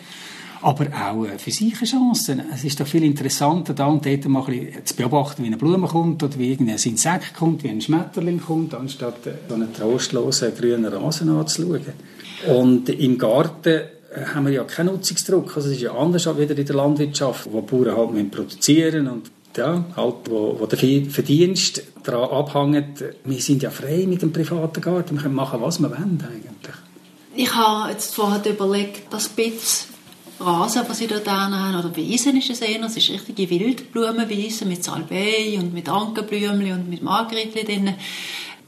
aber 0.61 0.87
auch 0.87 1.25
äh, 1.25 1.37
für 1.37 1.51
sich 1.51 1.75
Chancen. 1.75 2.41
Es 2.53 2.63
ist 2.63 2.79
doch 2.79 2.87
viel 2.87 3.03
interessanter, 3.03 3.73
da 3.73 3.85
und 3.85 4.05
dort 4.05 4.27
mal 4.27 4.43
ein 4.47 4.69
zu 4.83 4.95
beobachten, 4.95 5.43
wie 5.43 5.47
eine 5.47 5.57
Blume 5.57 5.87
kommt 5.87 6.23
oder 6.23 6.37
wie 6.37 6.51
irgendein 6.51 6.77
Insekt 6.77 7.35
kommt, 7.35 7.63
wie 7.63 7.69
ein 7.69 7.79
Schmetterling 7.79 8.41
kommt, 8.41 8.73
anstatt 8.73 9.25
äh, 9.27 9.33
so 9.47 9.55
einen 9.55 9.73
trostlosen 9.73 10.55
grünen 10.55 10.85
Rasen 10.85 11.29
anzuschauen. 11.29 11.81
Und 12.47 12.89
im 12.89 13.17
Garten 13.17 13.81
haben 14.33 14.45
wir 14.45 14.53
ja 14.53 14.63
keinen 14.63 14.87
Nutzungsdruck. 14.87 15.55
Also 15.55 15.69
es 15.69 15.75
ist 15.75 15.81
ja 15.81 15.91
anders 15.91 16.27
als 16.27 16.37
wieder 16.37 16.57
in 16.57 16.65
der 16.65 16.75
Landwirtschaft, 16.75 17.47
wo 17.51 17.61
die 17.61 17.67
Bauern 17.67 18.15
halt 18.15 18.31
produzieren 18.31 19.07
und 19.07 19.31
ja, 19.55 19.85
halt, 19.95 20.15
wo, 20.29 20.59
wo 20.59 20.65
der 20.65 20.77
Verdienst 20.77 21.83
daran 22.03 22.29
abhängt. 22.29 23.03
Wir 23.23 23.41
sind 23.41 23.63
ja 23.63 23.69
frei 23.69 24.05
mit 24.07 24.21
dem 24.21 24.31
privaten 24.31 24.81
Garten. 24.81 25.15
Wir 25.15 25.23
können 25.23 25.35
machen, 25.35 25.61
was 25.61 25.79
wir 25.79 25.89
wollen 25.89 26.23
eigentlich. 26.27 26.75
Ich 27.35 27.53
habe 27.53 27.91
jetzt 27.91 28.15
vorher 28.15 28.43
überlegt, 28.45 29.13
das 29.13 29.29
bisschen 29.29 29.95
Rasen, 30.39 30.83
was 30.87 30.99
sie 30.99 31.07
dort 31.07 31.27
haben, 31.27 31.75
oder 31.75 31.95
Wiesen 31.95 32.37
ist 32.37 32.49
es 32.49 32.61
eher, 32.61 32.83
es 32.83 32.97
ist 32.97 33.09
richtige 33.09 33.49
Wildblumenwiese 33.49 34.65
mit 34.65 34.83
Salbei 34.83 35.57
und 35.57 35.73
mit 35.73 35.89
Ankenblümchen 35.89 36.73
und 36.73 36.89
mit 36.89 37.01
Margritli 37.01 37.63
drin. 37.63 37.95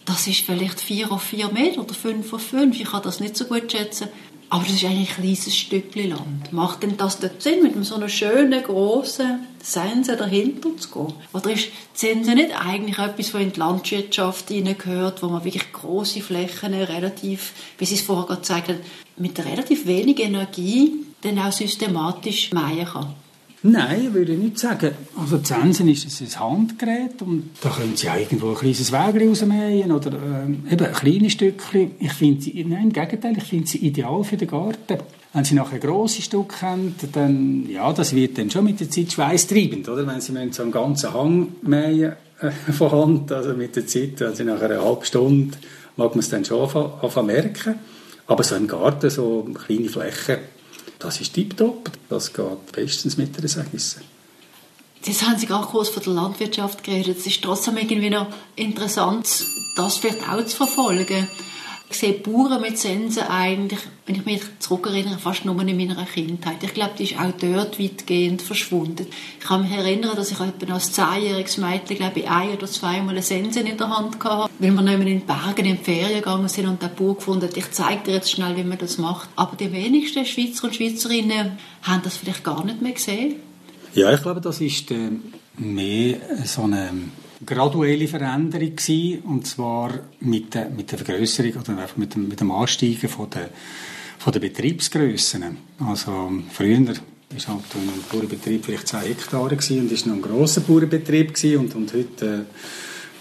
Das 0.05 0.25
ist 0.25 0.41
vielleicht 0.41 0.79
4 0.79 1.11
auf 1.11 1.21
4 1.21 1.49
Meter 1.49 1.81
oder 1.81 1.93
5 1.93 2.33
auf 2.33 2.41
5, 2.41 2.79
ich 2.79 2.89
kann 2.89 3.03
das 3.03 3.19
nicht 3.19 3.37
so 3.37 3.45
gut 3.45 3.71
schätzen. 3.71 4.07
Aber 4.51 4.63
das 4.63 4.73
ist 4.73 4.85
eigentlich 4.85 5.09
ein 5.11 5.23
kleines 5.23 5.55
Stückchen 5.55 6.09
Land. 6.09 6.51
Macht 6.51 6.81
denn 6.81 6.97
das 6.97 7.19
dort 7.19 7.41
Sinn, 7.41 7.61
mit 7.61 7.85
so 7.85 7.95
einer 7.95 8.09
schönen, 8.09 8.63
grossen 8.63 9.45
Sense 9.61 10.17
dahinter 10.17 10.75
zu 10.75 10.89
gehen? 10.89 11.13
Oder 11.33 11.51
ist 11.51 11.67
die 11.67 11.71
Sense 11.93 12.33
nicht 12.33 12.59
eigentlich 12.59 12.97
etwas, 12.97 13.33
was 13.33 13.41
in 13.41 13.53
die 13.53 13.59
Landwirtschaft 13.59 14.47
hineingehört, 14.47 15.21
wo 15.21 15.27
man 15.27 15.43
wirklich 15.43 15.71
grosse 15.71 16.21
Flächen 16.21 16.73
relativ, 16.73 17.53
wie 17.77 17.85
Sie 17.85 17.93
es 17.93 18.01
vorher 18.01 18.37
gesagt 18.37 18.69
haben, 18.69 18.79
mit 19.17 19.37
relativ 19.45 19.85
wenig 19.85 20.19
Energie 20.19 20.93
dann 21.21 21.37
auch 21.37 21.51
systematisch 21.51 22.51
mähen 22.51 22.85
kann? 22.85 23.13
Nein, 23.61 24.13
würde 24.13 24.33
ich 24.33 24.39
nicht 24.39 24.57
sagen. 24.57 24.91
Also 25.17 25.37
die 25.37 25.45
Sensen 25.45 25.89
ist 25.89 26.21
ein 26.21 26.39
Handgerät 26.39 27.21
und 27.21 27.49
da 27.61 27.69
können 27.69 27.97
Sie 27.97 28.07
irgendwo 28.07 28.51
ein 28.51 28.55
kleines 28.55 28.91
Wägel 28.91 29.27
rausmähen 29.27 29.91
oder 29.91 30.11
ähm, 30.13 30.63
eben 30.71 30.85
ein 30.85 30.93
kleines 30.93 31.33
Stückchen. 31.33 31.91
Ich 31.99 32.13
finde 32.13 32.41
sie, 32.41 32.63
nein, 32.63 32.83
im 32.83 32.93
Gegenteil, 32.93 33.37
ich 33.37 33.43
finde 33.43 33.67
sie 33.67 33.79
ideal 33.79 34.23
für 34.23 34.37
den 34.37 34.47
Garten. 34.47 34.99
Wenn 35.33 35.43
Sie 35.43 35.55
nachher 35.55 35.77
grosse 35.77 36.21
Stück 36.21 36.61
haben, 36.61 36.95
dann, 37.11 37.69
ja, 37.69 37.91
das 37.91 38.15
wird 38.15 38.37
dann 38.37 38.49
schon 38.49 38.63
mit 38.63 38.79
der 38.79 38.89
Zeit 38.89 39.11
schweißtreibend, 39.11 39.87
oder? 39.89 40.07
Wenn 40.07 40.21
Sie 40.21 40.33
so 40.51 40.63
einen 40.63 40.71
ganzen 40.71 41.13
Hang 41.13 41.49
mähen 41.61 42.13
äh, 42.39 42.51
von 42.71 42.91
Hand, 42.91 43.31
also 43.31 43.53
mit 43.53 43.75
der 43.75 43.85
Zeit, 43.85 44.23
Sie 44.33 44.43
nach 44.43 44.61
einer 44.61 44.83
halben 44.83 45.05
Stunde, 45.05 45.57
mag 45.97 46.11
man 46.11 46.19
es 46.19 46.29
dann 46.29 46.45
schon 46.45 46.61
anfangen 46.61 47.27
merken. 47.27 47.75
Aber 48.25 48.43
so 48.43 48.55
im 48.55 48.67
Garten, 48.67 49.09
so 49.09 49.45
kleine 49.53 49.89
Flächen, 49.89 50.37
das 50.99 51.21
ist 51.21 51.33
tiptop. 51.33 51.91
Das 52.09 52.33
geht 52.33 52.71
bestens 52.73 53.17
mit 53.17 53.35
der 53.35 53.49
Ergebnisse. 53.49 54.01
Jetzt 55.03 55.25
haben 55.25 55.39
Sie 55.39 55.47
gerade 55.47 55.65
kurz 55.65 55.89
von 55.89 56.03
der 56.03 56.13
Landwirtschaft 56.13 56.83
geredet. 56.83 57.17
Es 57.17 57.25
ist 57.25 57.41
trotzdem 57.41 57.77
irgendwie 57.77 58.09
noch 58.09 58.27
interessant, 58.55 59.45
das 59.77 59.97
vielleicht 59.97 60.27
auch 60.27 60.45
zu 60.45 60.57
verfolgen. 60.57 61.27
Ich 61.91 61.97
sehe 61.97 62.13
Bauern 62.13 62.61
mit 62.61 62.77
Sensen 62.77 63.23
eigentlich, 63.23 63.79
wenn 64.05 64.15
ich 64.15 64.25
mich 64.25 64.41
zurückerinnere, 64.59 65.17
fast 65.17 65.43
nur 65.43 65.59
in 65.59 65.75
meiner 65.75 66.05
Kindheit. 66.05 66.57
Ich 66.61 66.75
glaube, 66.75 66.91
die 66.99 67.05
ist 67.05 67.19
auch 67.19 67.31
dort 67.31 67.79
weitgehend 67.79 68.43
verschwunden. 68.43 69.07
Ich 69.39 69.45
kann 69.45 69.63
mich 69.63 69.71
erinnern, 69.71 70.15
dass 70.15 70.29
ich 70.29 70.39
etwa 70.39 70.73
als 70.73 70.91
zehnjähriges 70.91 71.57
Mädchen, 71.57 71.97
glaube 71.97 72.19
ich, 72.19 72.29
ein 72.29 72.51
oder 72.51 72.67
zweimal 72.67 73.15
eine 73.15 73.23
Sense 73.23 73.61
in 73.61 73.75
der 73.75 73.89
Hand 73.89 74.23
hatte, 74.23 74.51
weil 74.59 74.71
wir 74.71 74.81
nicht 74.83 74.99
in 74.99 75.05
den 75.05 75.25
Bergen 75.25 75.65
in 75.65 75.77
die 75.77 75.83
Ferien 75.83 76.19
gegangen 76.19 76.47
sind 76.47 76.67
und 76.67 76.79
der 76.79 76.89
Bauer 76.89 77.15
gefunden 77.15 77.47
hat, 77.47 77.57
ich 77.57 77.71
zeige 77.71 78.03
dir 78.03 78.13
jetzt 78.13 78.31
schnell, 78.31 78.55
wie 78.55 78.63
man 78.63 78.77
das 78.77 78.99
macht. 78.99 79.27
Aber 79.35 79.55
die 79.55 79.71
wenigsten 79.71 80.27
Schweizer 80.27 80.65
und 80.65 80.75
Schweizerinnen 80.75 81.57
haben 81.81 82.01
das 82.03 82.17
vielleicht 82.17 82.43
gar 82.43 82.63
nicht 82.63 82.83
mehr 82.83 82.91
gesehen. 82.91 83.37
Ja, 83.95 84.13
ich 84.13 84.21
glaube, 84.21 84.41
das 84.41 84.61
ist 84.61 84.91
äh, 84.91 85.09
mehr 85.57 86.17
so 86.45 86.63
eine 86.63 86.91
graduelle 87.45 88.07
Veränderung 88.07 88.75
gewesen, 88.75 89.19
und 89.23 89.47
zwar 89.47 89.91
mit 90.19 90.53
der, 90.53 90.69
mit 90.69 90.91
der 90.91 90.99
Vergrößerung 90.99 91.53
oder 91.53 91.77
einfach 91.77 91.97
mit 91.97 92.15
dem, 92.15 92.27
mit 92.27 92.39
dem 92.39 92.51
Ansteigen 92.51 93.09
von 93.09 93.29
der, 93.29 93.49
von 94.17 94.33
der 94.33 94.39
Betriebsgrössen. 94.39 95.57
Also 95.79 96.31
früher 96.51 96.79
war 96.79 96.87
halt 96.87 97.63
ein 97.75 98.03
Bauernbetrieb 98.11 98.65
vielleicht 98.65 98.87
10 98.87 98.99
Hektare 99.01 99.55
gewesen, 99.55 99.79
und 99.79 99.91
ist 99.91 100.05
noch 100.05 100.15
ein 100.15 100.21
grosser 100.21 100.61
Bauernbetrieb 100.61 101.33
gewesen, 101.33 101.59
und, 101.59 101.75
und 101.75 101.93
heute 101.93 102.25
äh, 102.25 102.39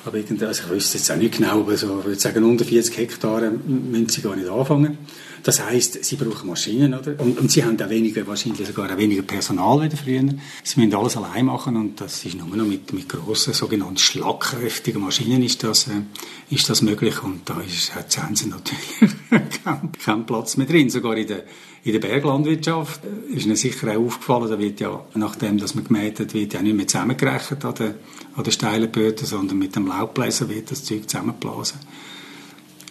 aber 0.05 0.19
also 0.47 0.63
ich 0.65 0.71
wüsste 0.71 0.97
jetzt 0.97 1.11
auch 1.11 1.17
nicht 1.17 1.37
genau, 1.37 1.61
aber 1.61 1.77
so, 1.77 1.99
ich 1.99 2.07
würde 2.07 2.21
sagen, 2.21 2.45
unter 2.45 2.65
40 2.65 2.97
Hektare 2.97 3.51
müssen 3.51 4.09
sie 4.09 4.23
gar 4.23 4.37
nicht 4.37 4.49
anfangen. 4.49 4.97
Das 5.43 5.63
heißt, 5.63 6.05
sie 6.05 6.17
brauchen 6.17 6.49
Maschinen, 6.49 6.95
oder? 6.95 7.19
Und, 7.21 7.39
und 7.39 7.51
sie 7.51 7.65
haben 7.65 7.81
auch 7.81 7.89
weniger, 7.89 8.27
wahrscheinlich 8.27 8.67
sogar 8.67 8.97
weniger 8.97 9.23
Personal 9.23 9.81
als 9.81 10.01
früher. 10.01 10.23
Sie 10.65 10.81
müssen 10.81 10.95
alles 10.95 11.17
allein 11.17 11.47
machen 11.47 11.77
und 11.77 12.01
das 12.01 12.25
ist 12.25 12.37
nur 12.37 12.49
noch 12.49 12.67
mit, 12.67 12.93
mit 12.93 13.09
grossen, 13.09 13.53
sogenannten 13.53 13.99
schlagkräftigen 13.99 15.01
Maschinen 15.01 15.43
ist 15.43 15.63
das, 15.63 15.89
äh, 15.89 16.03
ist 16.51 16.69
das 16.69 16.83
möglich 16.83 17.23
und 17.23 17.49
da 17.49 17.61
ist, 17.61 17.95
hat 17.95 18.11
Sensen 18.13 18.51
natürlich 18.51 19.15
keinen 19.65 19.93
kein 19.93 20.27
Platz 20.27 20.57
mehr 20.57 20.67
drin. 20.67 20.91
Sogar 20.91 21.17
in 21.17 21.27
der, 21.27 21.45
in 21.85 21.93
der 21.93 22.01
Berglandwirtschaft 22.01 23.03
ist 23.31 23.47
mir 23.47 23.57
sicher 23.57 23.93
auch 23.93 24.07
aufgefallen, 24.07 24.51
da 24.51 24.59
wird 24.59 24.81
ja, 24.81 25.05
nachdem 25.15 25.59
dass 25.59 25.75
man 25.75 25.85
gemäht 25.85 26.21
hat, 26.21 26.35
wird 26.35 26.55
ja 26.55 26.63
nicht 26.63 26.77
mehr 26.77 26.87
zusammengerechnet 26.87 27.65
an 27.65 27.75
den, 27.75 27.95
an 28.35 28.45
den 28.45 28.53
steilen 28.53 28.91
Böden, 28.91 29.27
sondern 29.27 29.59
mit 29.59 29.77
dem 29.77 29.87
Laubbläser 29.87 30.49
wird 30.49 30.71
das 30.71 30.85
Zeug 30.85 31.09
zusammengeblasen. 31.09 31.81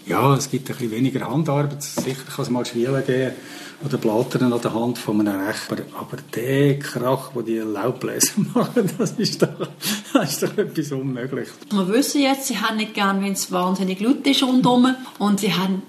Ja, 0.08 0.36
es 0.36 0.50
gibt 0.50 0.70
ein 0.70 0.78
bisschen 0.78 0.92
weniger 0.92 1.30
Handarbeit. 1.30 1.84
Sicher 1.84 2.24
kann 2.34 2.44
es 2.46 2.50
mal 2.50 2.66
Schwielen 2.66 3.06
geben 3.06 3.34
oder 3.86 3.98
Blattern 3.98 4.54
an 4.54 4.62
der 4.62 4.74
Hand 4.74 4.98
von 4.98 5.20
einem 5.20 5.42
Rechner. 5.42 5.80
Aber 6.00 6.18
der 6.34 6.80
Krach, 6.80 7.34
den 7.34 7.46
die 7.46 7.58
Laubbläser 7.58 8.40
machen, 8.54 8.90
das 8.98 9.12
ist 9.12 9.42
doch, 9.42 9.68
das 10.14 10.32
ist 10.32 10.44
doch 10.44 10.58
etwas 10.58 10.94
unmöglich. 10.94 11.50
Wir 11.72 11.88
wissen 11.90 12.22
jetzt, 12.22 12.48
sie 12.48 12.58
haben 12.58 12.78
nicht 12.78 12.94
gern, 12.94 13.22
wenn 13.22 13.34
es 13.34 13.52
wahnsinnig 13.52 14.00
laut 14.00 14.26
ist 14.26 14.44
rundherum. 14.44 14.96
Und 15.20 15.42
sie 15.42 15.54
haben 15.54 15.82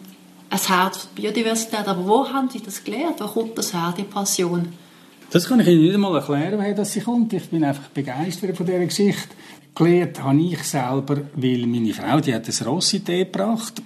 ein 0.50 0.58
Herz 0.58 0.98
für 0.98 1.08
die 1.14 1.22
Biodiversität. 1.22 1.86
Aber 1.86 2.04
wo 2.04 2.28
haben 2.28 2.50
sie 2.50 2.60
das 2.60 2.82
gelernt? 2.82 3.20
Wo 3.20 3.26
kommt 3.26 3.56
das 3.56 3.72
her, 3.72 3.94
die 3.96 4.02
Passion? 4.02 4.66
Das 5.30 5.46
kann 5.46 5.60
ich 5.60 5.68
Ihnen 5.68 5.82
nicht 5.82 5.94
einmal 5.94 6.16
erklären, 6.16 6.58
woher 6.58 6.74
das 6.74 6.92
sie 6.92 7.02
kommt. 7.02 7.32
Ich 7.34 7.50
bin 7.50 7.62
einfach 7.62 7.88
begeistert 7.90 8.56
von 8.56 8.66
dieser 8.66 8.84
Geschichte. 8.84 9.28
Gelernt 9.76 10.20
habe 10.24 10.40
ich 10.40 10.64
selber, 10.64 11.18
weil 11.36 11.66
meine 11.68 11.94
Frau, 11.94 12.18
die 12.18 12.34
hat 12.34 12.48
ein 12.48 12.66
Rossi-Tee 12.66 13.26
gebracht 13.26 13.80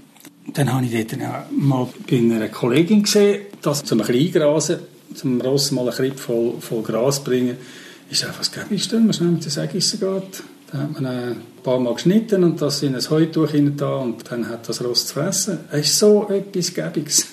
dann 0.54 0.72
habe 0.72 0.84
ich 0.84 1.06
dort 1.06 1.20
mal 1.50 1.88
bei 2.08 2.18
einer 2.18 2.48
Kollegin 2.48 3.02
gesehen, 3.02 3.42
dass 3.62 3.84
zum 3.84 4.00
ein 4.00 4.06
bisschen 4.06 4.42
eingrasen, 4.42 4.78
zum 5.14 5.40
Ross 5.40 5.70
mal 5.70 5.88
ein 5.88 5.94
Kripp 5.94 6.18
voll, 6.18 6.54
voll 6.60 6.82
Gras 6.82 7.22
bringen, 7.22 7.56
ist 8.10 8.24
einfach 8.24 8.40
das 8.40 8.52
Gäbigste, 8.52 8.96
wenn 8.96 9.06
man 9.06 9.12
schnell 9.14 9.30
mit 9.30 9.44
den 9.44 9.50
Sägissen 9.50 10.00
geht. 10.00 10.42
Da 10.70 10.78
hat 10.78 10.92
man 10.92 11.06
ein 11.06 11.36
paar 11.62 11.78
Mal 11.78 11.94
geschnitten 11.94 12.44
und 12.44 12.60
das 12.60 12.82
in 12.82 12.94
ein 12.94 13.10
Heutuch 13.10 13.50
hinein 13.50 13.76
da 13.76 13.96
und 13.96 14.30
dann 14.30 14.48
hat 14.48 14.68
das 14.68 14.82
Ross 14.82 15.06
zu 15.06 15.14
fressen. 15.14 15.60
Es 15.70 15.88
ist 15.88 15.98
so 15.98 16.28
etwas 16.28 16.72
Gäbiges. 16.72 17.26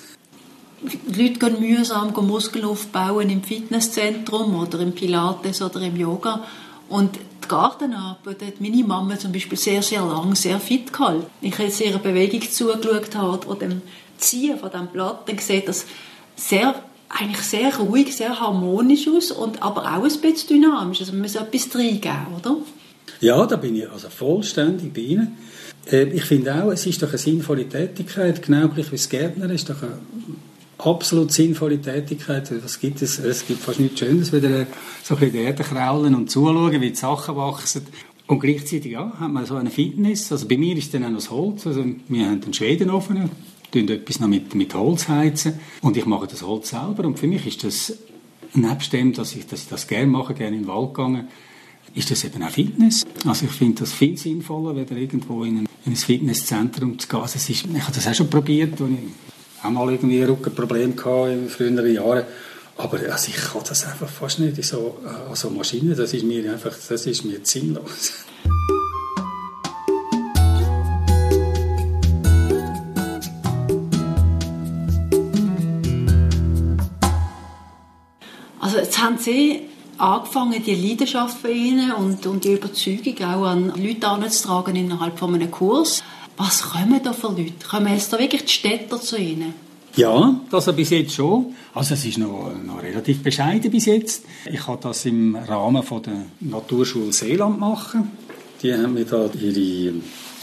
Die 0.82 1.22
Leute 1.22 1.40
gehen 1.40 1.60
mühsam 1.60 2.14
Muskeln 2.26 2.64
aufbauen 2.64 3.30
im 3.30 3.44
Fitnesszentrum 3.44 4.56
oder 4.56 4.80
im 4.80 4.94
Pilates 4.94 5.62
oder 5.62 5.82
im 5.82 5.98
Yoga 5.98 6.44
und 6.90 7.16
die 7.16 7.48
Gartenarbeit 7.48 8.42
hat 8.42 8.62
meine 8.62 8.84
Mama 8.84 9.18
zum 9.18 9.32
Beispiel 9.32 9.58
sehr, 9.58 9.82
sehr 9.82 10.02
lang 10.02 10.36
sehr 10.36 10.60
fit 10.60 10.92
gehalten. 10.92 11.26
Ich 11.42 11.58
jetzt 11.58 11.82
ihrer 11.82 12.00
Bewegung 12.00 12.42
zugeschaut 12.42 13.16
habe 13.16 13.48
oder 13.48 13.60
dem 13.60 13.82
Ziehen 14.18 14.58
von 14.58 14.70
diesem 14.70 14.88
Blatt, 14.88 15.28
dann 15.28 15.38
sieht 15.38 15.68
das 15.68 15.86
sehr, 16.36 16.76
eigentlich 17.08 17.42
sehr 17.42 17.76
ruhig, 17.78 18.16
sehr 18.16 18.40
harmonisch 18.40 19.08
aus 19.08 19.32
und 19.32 19.64
aber 19.64 19.82
auch 19.84 20.04
ein 20.04 20.22
bisschen 20.22 20.50
dynamisch. 20.50 21.00
Also 21.00 21.14
man 21.14 21.22
muss 21.22 21.36
etwas 21.36 21.76
reingeben, 21.76 22.28
oder? 22.38 22.58
Ja, 23.22 23.46
da 23.46 23.56
bin 23.56 23.76
ich 23.76 23.90
also 23.90 24.10
vollständig 24.10 24.94
bei 24.94 25.02
Ihnen. 25.02 25.38
Äh, 25.92 26.04
ich 26.10 26.24
finde 26.24 26.64
auch, 26.64 26.72
es 26.72 26.86
ist 26.86 27.02
doch 27.02 27.10
eine 27.10 27.18
sinnvolle 27.18 27.68
Tätigkeit, 27.68 28.42
genau 28.42 28.68
gleich 28.70 28.92
wie 28.92 28.96
das 28.96 29.10
Gärtner 29.10 29.50
ist 29.52 29.70
doch 29.70 29.82
eine 29.82 30.00
absolut 30.80 31.32
sinnvolle 31.32 31.82
Tätigkeit. 31.82 32.52
Was 32.64 32.80
gibt 32.80 33.02
es? 33.02 33.20
Es 33.20 33.46
gibt 33.46 33.62
fast 33.62 33.80
nichts 33.80 34.00
Schönes, 34.00 34.32
wieder 34.32 34.66
so 35.04 35.16
ein 35.16 35.20
bisschen 35.20 35.32
die 35.34 35.40
Erde 35.40 35.64
kraulen 35.64 36.16
und 36.16 36.32
zuschauen, 36.32 36.82
wie 36.82 36.90
die 36.90 36.96
Sachen 36.96 37.36
wachsen. 37.36 37.86
Und 38.28 38.40
gleichzeitig 38.40 38.92
ja, 38.92 39.12
hat 39.20 39.32
man 39.32 39.46
so 39.46 39.56
eine 39.56 39.72
Fitness. 39.72 40.32
Also 40.32 40.48
bei 40.48 40.58
mir 40.58 40.78
ist 40.78 40.94
dann 40.94 41.04
auch 41.04 41.10
noch 41.10 41.18
das 41.18 41.32
Holz. 41.32 41.68
Also 41.68 41.84
wir 42.08 42.26
haben 42.26 42.44
einen 42.44 42.54
Schwedenofen, 42.54 43.30
tun 43.72 43.88
etwas 43.90 44.20
noch 44.20 44.28
mit, 44.28 44.54
mit 44.56 44.74
Holz 44.74 45.08
heizen. 45.08 45.54
Und 45.82 45.98
ich 45.98 46.06
mache 46.06 46.28
das 46.28 46.44
Holz 46.44 46.70
selber. 46.70 47.06
Und 47.06 47.18
für 47.18 47.28
mich 47.28 47.46
ist 47.48 47.64
das, 47.64 47.98
nebst 48.54 48.94
dem, 48.94 49.14
dass 49.14 49.36
ich, 49.36 49.48
dass 49.48 49.68
das 49.68 49.88
gerne 49.88 50.08
mache, 50.08 50.34
gerne 50.34 50.58
in 50.58 50.64
den 50.64 50.68
Wald 50.68 50.94
gegangen, 50.94 51.28
ist 51.96 52.12
das 52.12 52.24
eben 52.24 52.44
auch 52.44 52.52
Fitness. 52.52 53.04
Also 53.26 53.46
ich 53.46 53.52
finde 53.52 53.80
das 53.80 53.94
viel 53.94 54.16
sinnvoller, 54.16 54.76
wenn 54.76 54.98
irgendwo 54.98 55.44
in 55.44 55.60
ein, 55.60 55.70
in 55.86 55.94
ein 55.94 55.96
Fitnesszentrum 55.96 57.00
zu 57.00 57.08
gehen. 57.08 57.20
Also 57.20 57.38
ist, 57.38 57.50
ich 57.50 57.64
habe 57.66 57.96
das 57.96 58.08
auch 58.08 58.14
schon 58.14 58.30
probiert, 58.30 58.80
auch 59.64 59.70
mal 59.70 59.92
irgendwie 59.92 60.24
Rückenproblem 60.24 60.96
gehabt 60.96 61.32
in 61.32 61.50
früheren 61.50 61.94
Jahren. 61.94 62.24
Aber 62.78 62.98
also 63.12 63.28
ich 63.28 63.36
kann 63.36 63.62
das 63.68 63.86
einfach 63.86 64.08
fast 64.08 64.40
nicht 64.40 64.64
so, 64.64 65.00
also 65.30 65.50
Maschinen, 65.50 65.96
das 65.98 66.14
ist 66.14 66.24
mir 66.24 66.50
einfach, 66.52 66.74
das 66.88 67.06
ist 67.06 67.26
mir 67.26 67.40
sinnlos. 67.44 68.14
Also 78.62 78.78
jetzt 78.78 79.02
haben 79.02 79.18
Sie 79.18 79.62
angefangen, 79.98 80.64
die 80.64 80.76
Leidenschaft 80.76 81.40
von 81.40 81.52
Ihnen 81.52 81.92
und, 81.92 82.26
und 82.26 82.46
die 82.46 82.54
Überzeugung 82.54 83.18
auch 83.24 83.46
an 83.46 83.74
Leute 83.76 84.08
anzutragen 84.08 84.76
innerhalb 84.76 85.20
von 85.20 85.36
einem 85.36 85.52
Kurs. 85.52 86.04
Was 86.40 86.62
kommen 86.62 87.02
da 87.04 87.12
für 87.12 87.28
Leute? 87.28 87.68
Kommen 87.70 87.94
jetzt 87.94 88.14
da 88.14 88.18
wirklich 88.18 88.46
die 88.46 88.54
Städter 88.54 89.00
zu 89.02 89.18
Ihnen? 89.18 89.54
Ja, 89.98 90.40
das 90.50 90.74
bis 90.74 90.90
jetzt 90.92 91.14
schon. 91.14 91.48
Also 91.74 91.96
es 91.96 92.06
ist 92.06 92.18
noch, 92.18 92.54
noch 92.66 92.82
relativ 92.82 93.22
bescheiden 93.22 93.70
bis 93.70 93.88
jetzt. 93.88 94.24
Ich 94.50 94.66
habe 94.66 94.80
das 94.82 95.04
im 95.04 95.36
Rahmen 95.36 95.84
von 95.84 96.02
der 96.02 96.28
Naturschule 96.40 97.12
Seeland 97.12 97.60
machen. 97.60 98.12
Die 98.64 98.74
haben 98.74 98.94
mir 98.94 99.04
da 99.04 99.30
ihre 99.38 99.96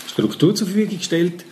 Struktur 0.07 0.55
zur 0.55 0.67
Verfügung 0.67 0.99
gestellt. 0.99 1.47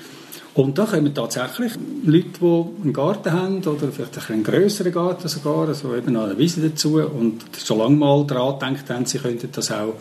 Und 0.53 0.77
da 0.77 0.85
kommen 0.85 1.15
tatsächlich 1.15 1.73
Leute, 2.05 2.29
die 2.39 2.83
einen 2.83 2.93
Garten 2.93 3.33
haben 3.33 3.65
oder 3.65 3.91
vielleicht 3.91 4.31
einen 4.31 4.45
größeren 4.45 4.93
Garten 4.93 5.27
sogar, 5.27 5.69
also 5.69 5.97
eben 5.97 6.13
noch 6.13 6.25
eine 6.25 6.37
Wiese 6.37 6.69
dazu 6.69 6.97
und 6.97 7.45
schon 7.65 7.79
lange 7.79 7.97
mal 7.97 8.27
daran 8.27 8.59
gedacht 8.59 8.91
haben, 8.91 9.07
sie 9.07 9.19
könnten 9.21 9.49
das 9.51 9.73
auch, 9.73 9.95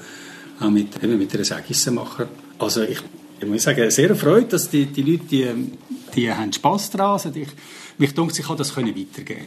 auch 0.59 0.69
mit, 0.69 1.01
eben 1.01 1.17
mit 1.17 1.33
einer 1.33 1.45
Sägisse 1.45 1.91
machen. 1.91 2.25
Also 2.59 2.81
ich 2.81 2.99
ich 3.43 3.49
muss 3.49 3.63
sagen, 3.63 3.89
sehr 3.91 4.09
erfreut, 4.09 4.51
dass 4.53 4.69
die, 4.69 4.85
die 4.85 5.01
Leute, 5.01 5.23
die, 5.25 5.47
die 6.15 6.31
haben 6.31 6.51
Spass 6.51 6.89
daran. 6.89 7.13
Also 7.13 7.29
ich, 7.33 7.47
mich 7.97 8.13
denkt, 8.13 8.37
ich 8.37 8.45
kann 8.45 8.57
das 8.57 8.73
können 8.73 8.95
weitergeben. 8.95 9.45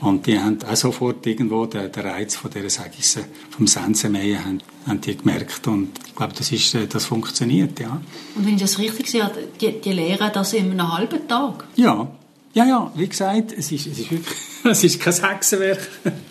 Und 0.00 0.26
die 0.26 0.38
haben 0.38 0.58
auch 0.62 0.76
sofort 0.76 1.26
irgendwo 1.26 1.66
den, 1.66 1.90
den 1.90 2.06
Reiz 2.06 2.36
von 2.36 2.50
dieser 2.50 2.70
Sägisse, 2.70 3.24
vom 3.50 3.66
Sensenmähen, 3.66 4.44
haben, 4.44 4.60
haben 4.86 5.00
die 5.00 5.16
gemerkt. 5.16 5.66
Und 5.66 5.90
ich 6.06 6.14
glaube, 6.14 6.34
das, 6.36 6.52
ist, 6.52 6.74
äh, 6.74 6.86
das 6.86 7.06
funktioniert, 7.06 7.80
ja. 7.80 8.00
Und 8.36 8.46
wenn 8.46 8.54
ich 8.54 8.62
das 8.62 8.78
richtig 8.78 9.08
sehe, 9.08 9.28
die, 9.60 9.80
die 9.80 9.92
lehren 9.92 10.30
das 10.32 10.52
in 10.52 10.70
einem 10.70 10.96
halben 10.96 11.26
Tag? 11.26 11.66
Ja, 11.74 12.08
ja, 12.54 12.64
ja, 12.66 12.90
wie 12.94 13.08
gesagt, 13.08 13.52
es 13.56 13.70
ist, 13.72 13.86
es 13.86 13.98
ist 13.98 14.08
es 14.64 14.84
ist 14.84 15.00
kein 15.00 15.14
Hexenwerk. 15.14 15.88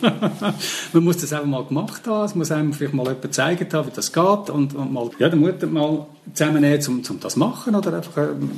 man 0.92 1.04
muss 1.04 1.18
das 1.18 1.32
einfach 1.32 1.46
mal 1.46 1.64
gemacht 1.64 2.06
haben, 2.06 2.24
es 2.24 2.34
muss 2.34 2.50
einem 2.50 2.72
vielleicht 2.72 2.94
mal 2.94 3.06
jemand 3.06 3.34
zeigen 3.34 3.72
haben, 3.72 3.88
wie 3.88 3.94
das 3.94 4.12
geht 4.12 4.50
und, 4.50 4.74
und 4.74 4.92
mal, 4.92 5.10
ja, 5.18 5.28
den 5.28 5.40
Mut 5.40 5.62
mal 5.70 6.06
zusammennehmen, 6.34 6.86
um, 6.88 7.02
um 7.08 7.20
das 7.20 7.36
machen 7.36 7.74
oder 7.74 7.94
einfach, 7.94 8.16
ähm, 8.16 8.50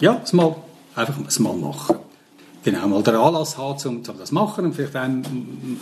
ja, 0.00 0.20
es 0.22 0.32
mal, 0.32 0.56
einfach 0.94 1.16
es 1.26 1.38
mal 1.38 1.54
machen. 1.54 1.96
Genau, 2.64 2.88
mal 2.88 3.02
den 3.02 3.14
Anlass 3.14 3.56
haben, 3.56 3.78
um, 3.88 3.96
um 3.96 4.18
das 4.18 4.32
machen 4.32 4.66
und 4.66 4.74
vielleicht 4.74 4.96
einem, 4.96 5.22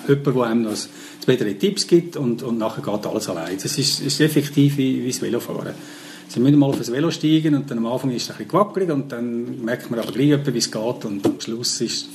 jemand, 0.06 0.26
der 0.26 0.42
einem 0.42 0.62
noch 0.62 0.76
bessere 1.26 1.54
Tipps 1.54 1.86
gibt 1.86 2.16
und, 2.16 2.42
und 2.42 2.58
nachher 2.58 2.82
geht 2.82 3.06
alles 3.06 3.28
allein. 3.28 3.56
Das 3.62 3.78
ist, 3.78 4.00
ist 4.00 4.20
effektiv 4.20 4.76
wie, 4.76 5.02
wie 5.02 5.10
das 5.10 5.20
Velofahren. 5.20 5.74
Sie 6.36 6.42
müssen 6.42 6.58
mal 6.58 6.66
auf 6.66 6.76
das 6.76 6.92
Velo 6.92 7.10
steigen 7.10 7.54
und 7.54 7.70
dann 7.70 7.78
am 7.78 7.86
Anfang 7.86 8.10
ist 8.10 8.24
es 8.24 8.30
ein 8.30 8.36
bisschen 8.36 8.50
gewackelig 8.50 8.90
und 8.90 9.10
dann 9.10 9.64
merkt 9.64 9.90
man 9.90 10.00
aber 10.00 10.12
gleich, 10.12 10.38
wie 10.46 10.58
es 10.58 10.70
geht 10.70 11.04
und 11.06 11.24
am 11.24 11.40
Schluss 11.40 11.80
ist, 11.80 12.08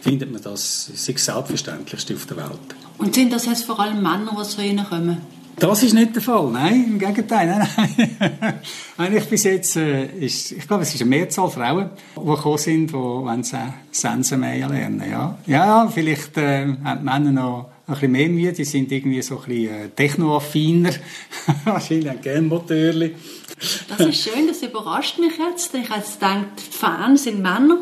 findet 0.00 0.32
man 0.32 0.40
das, 0.40 0.90
das 0.90 1.04
Selbstverständlichste 1.04 2.14
auf 2.14 2.24
der 2.24 2.38
Welt. 2.38 2.74
Und 2.96 3.14
sind 3.14 3.34
das 3.34 3.44
jetzt 3.44 3.64
vor 3.64 3.78
allem 3.78 4.02
Männer, 4.02 4.34
die 4.34 4.48
zu 4.48 4.62
Ihnen 4.62 4.82
kommen? 4.82 5.18
Das 5.58 5.82
ist 5.82 5.92
nicht 5.92 6.14
der 6.14 6.22
Fall, 6.22 6.50
nein, 6.50 6.84
im 6.84 6.98
Gegenteil. 6.98 7.48
Nein, 7.48 8.16
nein. 8.18 8.54
Eigentlich 8.96 9.28
bis 9.28 9.44
jetzt, 9.44 9.76
äh, 9.76 10.06
ist, 10.06 10.52
ich 10.52 10.66
glaube, 10.66 10.84
es 10.84 10.94
ist 10.94 11.02
eine 11.02 11.10
Mehrzahl 11.10 11.50
Frauen, 11.50 11.90
die 12.16 12.24
gekommen 12.24 12.56
sind, 12.56 12.86
die 12.86 12.94
wollen 12.94 13.44
Sensenmähen 13.90 14.70
lernen. 14.70 15.02
Ja, 15.10 15.36
ja 15.46 15.86
vielleicht 15.92 16.38
äh, 16.38 16.66
haben 16.82 17.00
die 17.00 17.04
Männer 17.04 17.32
noch 17.32 17.75
ein 17.86 17.94
bisschen 17.94 18.12
mehr 18.12 18.28
Mühe, 18.28 18.52
die 18.52 18.64
sind 18.64 18.90
irgendwie 18.90 19.22
so 19.22 19.38
ein 19.38 19.44
bisschen 19.44 19.74
äh, 19.74 19.88
technoaffiner, 19.90 20.90
wahrscheinlich 21.64 22.10
ein 22.10 22.20
gerne 22.20 22.42
Motorli. 22.42 23.14
Das 23.88 24.00
ist 24.00 24.22
schön, 24.22 24.46
das 24.48 24.62
überrascht 24.62 25.18
mich 25.18 25.32
jetzt. 25.38 25.74
Ich 25.74 25.88
habe 25.88 26.00
jetzt 26.00 26.20
gedacht, 26.20 26.46
die 26.58 26.76
Fans 26.76 27.24
sind 27.24 27.40
Männer. 27.40 27.78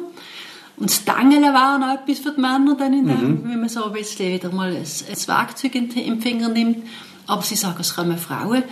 Und 0.77 0.91
das 0.91 1.05
Dengeln 1.05 1.43
wäre 1.43 1.79
noch 1.79 1.95
etwas 1.95 2.19
für 2.19 2.33
die 2.33 2.41
Männer, 2.41 2.77
dann 2.79 2.93
in 2.93 3.07
dem, 3.07 3.31
mhm. 3.31 3.45
wenn 3.45 3.61
man 3.61 3.69
so 3.69 3.85
ein 3.85 3.93
bisschen 3.93 4.33
wieder 4.33 4.53
mal 4.53 4.71
ein, 4.71 4.77
ein 4.77 5.29
Werkzeug 5.29 5.75
in 5.75 5.89
den 5.89 6.21
Finger 6.21 6.49
nimmt. 6.49 6.87
Aber 7.27 7.43
sie 7.43 7.55
sagen, 7.55 7.79
es 7.81 7.95
kommen 7.95 8.19
Frauen. 8.19 8.65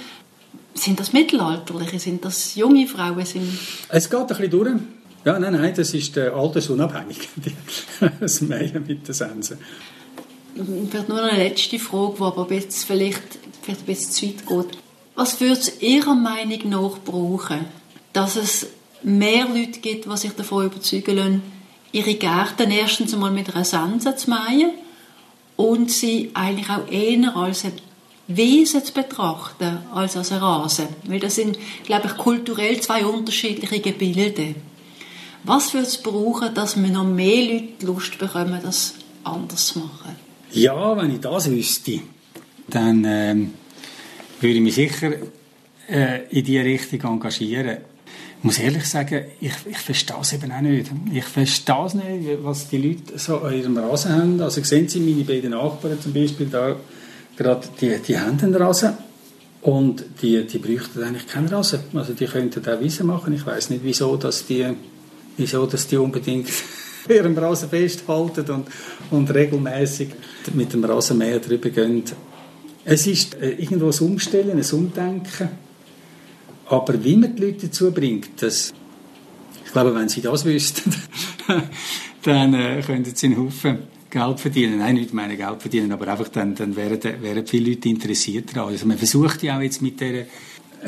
Sind 0.74 1.00
das 1.00 1.12
Mittelalterliche? 1.12 1.98
Sind 1.98 2.24
das 2.24 2.54
junge 2.56 2.86
Frauen? 2.86 3.24
Sind 3.24 3.58
es 3.88 4.10
geht 4.10 4.20
ein 4.20 4.26
bisschen 4.26 4.50
durch. 4.50 4.70
Ja, 5.24 5.38
nein, 5.38 5.52
nein, 5.52 5.72
das 5.74 5.94
ist 5.94 6.16
äh, 6.16 6.28
altersunabhängig, 6.28 7.28
das 8.20 8.40
Mähen 8.40 8.84
mit 8.86 9.06
den 9.06 9.14
Sensen. 9.14 9.58
Vielleicht 10.54 11.08
nur 11.08 11.22
eine 11.22 11.38
letzte 11.38 11.78
Frage, 11.78 12.14
die 12.18 12.22
aber 12.22 12.52
jetzt 12.52 12.84
vielleicht, 12.84 13.22
vielleicht 13.62 13.80
ein 13.80 13.86
bisschen 13.86 14.12
zu 14.12 14.26
weit 14.26 14.46
geht. 14.68 14.78
Was 15.14 15.40
würde 15.40 15.54
es 15.54 15.80
Ihrer 15.82 16.14
Meinung 16.14 16.68
nach 16.68 16.98
brauchen, 17.04 17.66
dass 18.12 18.36
es 18.36 18.66
mehr 19.02 19.46
Leute 19.46 19.80
gibt, 19.80 20.06
die 20.06 20.16
sich 20.16 20.32
davon 20.32 20.66
überzeugen 20.66 21.16
lassen, 21.16 21.42
ihre 21.92 22.14
Gärten 22.14 22.70
erstens 22.70 23.12
einmal 23.12 23.30
mit 23.30 23.54
einer 23.54 23.64
Sense 23.64 24.16
zu 24.16 24.30
mähen 24.30 24.70
und 25.56 25.90
sie 25.90 26.30
eigentlich 26.34 26.70
auch 26.70 26.90
eher 26.90 27.36
als 27.36 27.64
ein 27.64 27.72
Wesen 28.28 28.84
zu 28.84 28.92
betrachten 28.92 29.78
als 29.92 30.16
als 30.16 30.32
ein 30.32 30.38
Rasen. 30.38 30.88
Weil 31.06 31.20
das 31.20 31.34
sind, 31.34 31.58
glaube 31.84 32.06
ich, 32.06 32.16
kulturell 32.16 32.80
zwei 32.80 33.04
unterschiedliche 33.04 33.80
Gebilde. 33.80 34.54
Was 35.44 35.74
würde 35.74 35.86
es 35.86 35.98
brauchen, 35.98 36.54
dass 36.54 36.80
wir 36.80 36.88
noch 36.88 37.04
mehr 37.04 37.44
Leute 37.52 37.86
Lust 37.86 38.18
bekommen, 38.18 38.60
das 38.62 38.94
anders 39.24 39.66
zu 39.66 39.80
machen? 39.80 40.16
Ja, 40.54 40.96
wenn 40.96 41.14
ich 41.14 41.20
das 41.20 41.50
wüsste, 41.50 42.00
dann 42.68 43.04
ähm, 43.06 43.54
würde 44.40 44.54
ich 44.56 44.60
mich 44.60 44.74
sicher 44.74 45.12
äh, 45.88 46.26
in 46.28 46.44
diese 46.44 46.64
Richtung 46.64 47.14
engagieren. 47.14 47.78
Ich 48.38 48.44
muss 48.44 48.58
ehrlich 48.58 48.84
sagen, 48.84 49.24
ich, 49.40 49.52
ich 49.70 49.78
verstehe 49.78 50.16
es 50.20 50.32
eben 50.34 50.52
auch 50.52 50.60
nicht. 50.60 50.90
Ich 51.12 51.24
verstehe 51.24 51.86
es 51.86 51.94
nicht, 51.94 52.28
was 52.42 52.68
die 52.68 52.78
Leute 52.78 53.18
so 53.18 53.38
an 53.38 53.54
ihrem 53.54 53.78
Rasen 53.78 54.12
haben. 54.12 54.40
Also 54.42 54.62
sehen 54.62 54.88
Sie 54.88 55.00
meine 55.00 55.24
beiden 55.24 55.52
Nachbarn 55.52 56.00
zum 56.00 56.12
Beispiel 56.12 56.46
da, 56.46 56.76
gerade 57.36 57.68
die, 57.80 57.96
die 58.06 58.18
haben 58.18 58.38
einen 58.40 58.54
Rasen 58.54 58.92
und 59.62 60.04
die, 60.20 60.44
die 60.44 60.58
bräuchten 60.58 61.02
eigentlich 61.02 61.28
keinen 61.28 61.48
Rasen. 61.48 61.80
Also 61.94 62.12
die 62.12 62.26
könnten 62.26 62.68
auch 62.68 62.80
Wiese 62.80 63.04
machen. 63.04 63.32
Ich 63.32 63.46
weiß 63.46 63.70
nicht, 63.70 63.84
wieso, 63.84 64.16
dass 64.16 64.44
die, 64.44 64.66
wieso, 65.36 65.64
dass 65.66 65.86
die 65.86 65.96
unbedingt 65.96 66.48
ihrem 67.08 67.36
Rasen 67.36 67.68
festhalten 67.68 68.50
und, 68.50 68.66
und 69.10 69.34
regelmäßig 69.34 70.08
mit 70.54 70.72
dem 70.72 70.84
Rasenmäher 70.84 71.40
drüber 71.40 71.70
gehen. 71.70 72.04
Es 72.84 73.06
ist 73.06 73.34
äh, 73.34 73.50
irgendwo 73.50 73.90
ein 73.90 73.98
Umstellen, 73.98 74.58
ein 74.58 74.74
Umdenken. 74.74 75.48
Aber 76.66 77.04
wie 77.04 77.16
man 77.16 77.34
die 77.36 77.42
Leute 77.42 77.66
dazu 77.66 77.92
bringt, 77.92 78.42
das, 78.42 78.72
ich 79.64 79.72
glaube, 79.72 79.94
wenn 79.94 80.08
sie 80.08 80.20
das 80.20 80.44
wüssten, 80.44 80.94
dann 82.22 82.54
äh, 82.54 82.82
könnten 82.84 83.14
sie 83.14 83.26
einen 83.26 83.38
Haufen 83.38 83.78
Geld 84.12 84.40
verdienen. 84.40 84.78
Nein, 84.78 84.96
nicht 84.96 85.14
meine 85.14 85.36
Geld 85.36 85.60
verdienen, 85.60 85.90
aber 85.92 86.06
einfach 86.08 86.28
dann, 86.28 86.54
dann 86.54 86.76
wären, 86.76 87.00
wären 87.22 87.46
viele 87.46 87.70
Leute 87.70 87.88
interessiert 87.88 88.54
daran. 88.54 88.72
Also 88.72 88.86
man 88.86 88.98
versucht 88.98 89.42
ja 89.42 89.56
auch 89.56 89.62
jetzt 89.62 89.80
mit 89.80 90.00
der, 90.00 90.26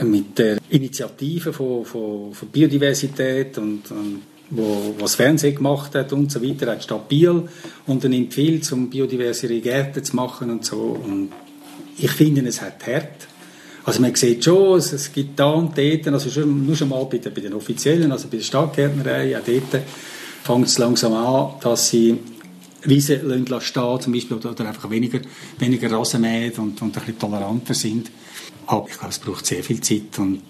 mit 0.02 0.38
der 0.38 0.58
Initiative 0.68 1.52
von, 1.52 1.84
von, 1.84 2.34
von 2.34 2.48
Biodiversität 2.48 3.56
und, 3.56 3.90
und 3.90 4.22
wo, 4.50 4.94
was 4.98 5.14
Fernsehen 5.14 5.54
gemacht 5.54 5.94
hat 5.94 6.12
und 6.12 6.30
so 6.30 6.42
weiter, 6.42 6.70
hat 6.70 6.82
Stadt 6.82 7.08
Biel 7.08 7.48
unternimmt 7.86 8.34
viel, 8.34 8.60
um 8.72 8.90
biodiversiere 8.90 9.60
Gärten 9.60 10.04
zu 10.04 10.16
machen 10.16 10.50
und 10.50 10.64
so. 10.64 10.98
Und 11.02 11.30
ich 11.98 12.10
finde, 12.10 12.46
es 12.46 12.60
hat 12.60 12.84
Herd. 12.86 13.28
Also 13.84 14.00
man 14.00 14.14
sieht 14.14 14.44
schon, 14.44 14.78
es, 14.78 15.12
gibt 15.12 15.38
da 15.38 15.50
und 15.50 15.76
dort, 15.76 16.08
also 16.08 16.30
schon, 16.30 16.66
nur 16.66 16.74
schon 16.74 16.88
mal 16.88 17.04
bei 17.04 17.18
den, 17.18 17.52
Offiziellen, 17.52 18.10
also 18.10 18.28
bei 18.28 18.38
der 18.38 18.44
Stadtgärtnerei, 18.44 19.36
auch 19.36 19.42
dort 19.44 19.82
fängt 20.42 20.66
es 20.66 20.78
langsam 20.78 21.12
an, 21.12 21.54
dass 21.60 21.90
sie 21.90 22.18
Wiesen 22.86 23.46
stehen 23.60 24.00
zum 24.00 24.12
Beispiel, 24.12 24.36
oder, 24.36 24.66
einfach 24.66 24.90
weniger, 24.90 25.20
weniger 25.58 25.90
Rasenmähen 25.90 26.52
und, 26.54 26.80
und 26.82 26.82
ein 26.82 26.92
bisschen 26.92 27.18
toleranter 27.18 27.72
sind. 27.72 28.10
Aber 28.66 28.86
ich 28.88 28.98
glaube, 28.98 29.10
es 29.10 29.18
braucht 29.18 29.46
sehr 29.46 29.64
viel 29.64 29.80
Zeit 29.80 30.18
und 30.18 30.42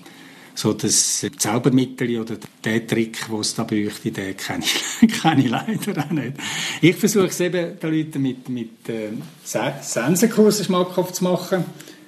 so 0.54 0.72
das 0.72 1.26
Zaubermittel 1.36 2.20
oder 2.20 2.36
der 2.64 2.86
Trick, 2.86 3.26
den 3.28 3.40
es 3.40 3.54
da 3.54 3.64
bräuchte, 3.64 4.10
den 4.10 4.36
kenne 4.36 4.64
ich, 4.64 5.20
kenne 5.22 5.44
ich 5.44 5.50
leider 5.50 6.04
auch 6.04 6.10
nicht. 6.10 6.34
Ich 6.80 6.96
versuche 6.96 7.26
es 7.26 7.40
eben 7.40 7.78
den 7.78 7.90
Leuten 7.92 8.22
mit, 8.22 8.48
mit 8.48 8.88
äh, 8.88 9.10
Sensenkursen 9.44 10.64
schmackhaft 10.64 11.16
zu 11.16 11.24
machen. 11.24 11.64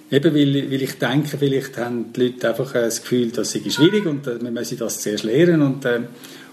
Eben, 0.09 0.35
weil, 0.35 0.71
weil 0.71 0.83
ich 0.83 0.99
denke, 0.99 1.37
vielleicht 1.37 1.77
haben 1.79 2.13
die 2.13 2.27
Leute 2.27 2.51
einfach 2.51 2.73
das 2.73 3.03
Gefühl, 3.03 3.33
das 3.33 3.51
sei 3.51 3.63
schwierig 3.69 4.07
und 4.07 4.27
äh, 4.27 4.41
wir 4.41 4.53
müssen 4.53 4.79
das 4.79 5.01
zuerst 5.01 5.25
lernen 5.25 5.63
und, 5.63 5.85
äh, 5.85 6.03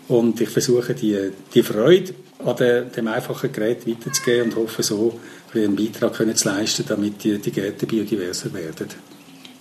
und 0.07 0.41
ich 0.41 0.49
versuche 0.49 0.95
die, 0.95 1.29
die 1.53 1.61
Freude 1.61 2.15
an 2.43 2.55
de, 2.55 2.89
dem 2.89 3.07
einfachen 3.07 3.51
Gerät 3.51 3.87
weiterzugeben 3.87 4.49
und 4.49 4.55
hoffe 4.55 4.81
so, 4.81 5.19
einen 5.53 5.75
Beitrag 5.75 6.13
können 6.13 6.35
zu 6.35 6.49
leisten, 6.49 6.83
damit 6.87 7.23
die, 7.23 7.37
die 7.37 7.51
Gärten 7.51 7.85
biodiverser 7.85 8.51
werden. 8.53 8.87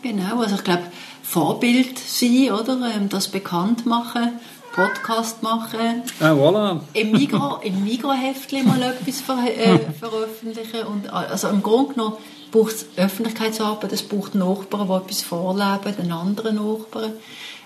Genau, 0.02 0.40
also 0.40 0.56
ich 0.56 0.64
glaube, 0.64 0.84
Vorbild 1.22 1.98
sein, 1.98 2.50
oder? 2.52 2.78
Ähm, 2.94 3.08
das 3.08 3.28
bekannt 3.28 3.86
machen, 3.86 4.40
Podcast 4.74 5.42
machen. 5.42 6.02
Ah, 6.20 6.32
voilà. 6.32 6.80
Im 6.94 7.12
Migro, 7.12 7.58
im 7.62 7.84
Migro-Heftchen 7.84 8.66
mal 8.66 8.82
etwas 8.82 9.20
ver 9.20 9.38
äh, 9.44 9.78
veröffentlichen. 10.00 10.86
Und, 10.86 11.12
also 11.12 11.48
im 11.48 11.62
Grunde 11.62 11.94
genommen 11.94 12.16
braucht 12.50 12.72
es 12.72 12.86
Öffentlichkeitsarbeit, 12.96 13.92
es 13.92 14.02
braucht 14.02 14.34
Nachbarn, 14.34 14.88
die 14.88 14.94
etwas 14.94 15.22
vorleben, 15.22 15.96
den 15.96 16.12
anderen 16.12 16.56
Nachbarn. 16.56 17.12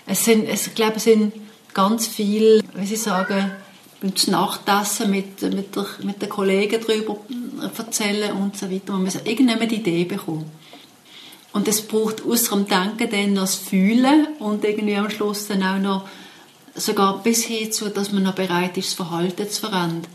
Es 0.05 0.23
sind, 0.23 0.47
es, 0.47 0.67
ich 0.67 0.75
glaube, 0.75 0.95
es 0.95 1.03
sind 1.03 1.33
ganz 1.73 2.07
viele, 2.07 2.63
wie 2.73 2.85
Sie 2.85 2.95
sagen, 2.95 3.51
beim 4.01 4.13
Nachtessen 4.27 5.11
mit, 5.11 5.41
mit, 5.41 5.75
der, 5.75 5.85
mit 6.03 6.21
den 6.21 6.29
Kollegen 6.29 6.79
darüber 6.85 7.17
erzählen 7.77 8.31
und 8.33 8.57
so 8.57 8.71
weiter. 8.71 8.93
Man 8.93 9.03
muss 9.03 9.15
irgendwann 9.15 9.67
die 9.67 9.75
Idee 9.75 10.05
bekommen. 10.05 10.49
Und 11.57 11.67
es 11.67 11.81
braucht 11.81 12.23
außer 12.23 12.55
dem 12.55 12.67
Denken 12.67 13.09
dann 13.09 13.33
noch 13.33 13.41
das 13.41 13.55
Fühlen 13.55 14.27
und 14.37 14.63
irgendwie 14.63 14.95
am 14.95 15.09
Schluss 15.09 15.47
dann 15.47 15.63
auch 15.63 15.79
noch 15.79 16.07
sogar 16.75 17.23
bis 17.23 17.45
hin 17.45 17.71
zu, 17.71 17.89
dass 17.89 18.11
man 18.11 18.21
noch 18.21 18.35
bereit 18.35 18.77
ist, 18.77 18.89
das 18.89 18.93
Verhalten 18.93 19.49
zu 19.49 19.61
verändern. 19.61 20.05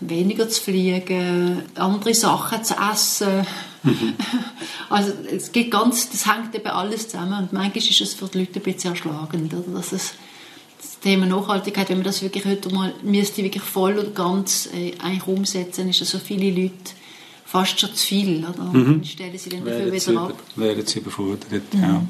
Weniger 0.00 0.48
zu 0.48 0.62
fliegen, 0.62 1.62
andere 1.74 2.14
Sachen 2.14 2.64
zu 2.64 2.74
essen. 2.90 3.46
Mhm. 3.82 4.14
Also 4.88 5.12
es 5.30 5.52
geht 5.52 5.70
ganz, 5.70 6.08
das 6.08 6.24
hängt 6.24 6.54
eben 6.54 6.68
alles 6.68 7.10
zusammen 7.10 7.42
und 7.42 7.52
manchmal 7.52 7.76
ist 7.76 8.00
es 8.00 8.14
für 8.14 8.28
die 8.28 8.38
Leute 8.38 8.60
ein 8.60 8.62
bisschen 8.62 8.92
erschlagend, 8.92 9.52
oder? 9.52 9.76
dass 9.76 9.92
es 9.92 10.14
das 10.78 10.98
Thema 11.00 11.26
Nachhaltigkeit, 11.26 11.90
wenn 11.90 11.98
man 11.98 12.06
das 12.06 12.22
wirklich 12.22 12.46
heute 12.46 12.74
mal 12.74 12.94
müsste 13.02 13.42
wirklich 13.42 13.62
voll 13.62 13.98
und 13.98 14.14
ganz 14.14 14.70
äh, 14.72 14.94
eigentlich 15.02 15.26
umsetzen, 15.26 15.90
ist 15.90 16.00
es 16.00 16.08
so 16.08 16.18
viele 16.18 16.50
Leute 16.50 16.94
fast 17.50 17.80
schon 17.80 17.94
zu 17.94 18.06
viel. 18.06 18.44
Oder? 18.44 18.64
Mhm. 18.64 18.84
Dann 18.84 19.04
stellen 19.04 19.38
sie 19.38 19.48
dann 19.48 19.64
dafür 19.64 19.92
wieder 19.92 20.20
ab. 20.20 20.42
Werden 20.56 20.86
sie 20.86 20.98
überfordert, 20.98 21.74
mhm. 21.74 21.80
ja. 21.80 22.06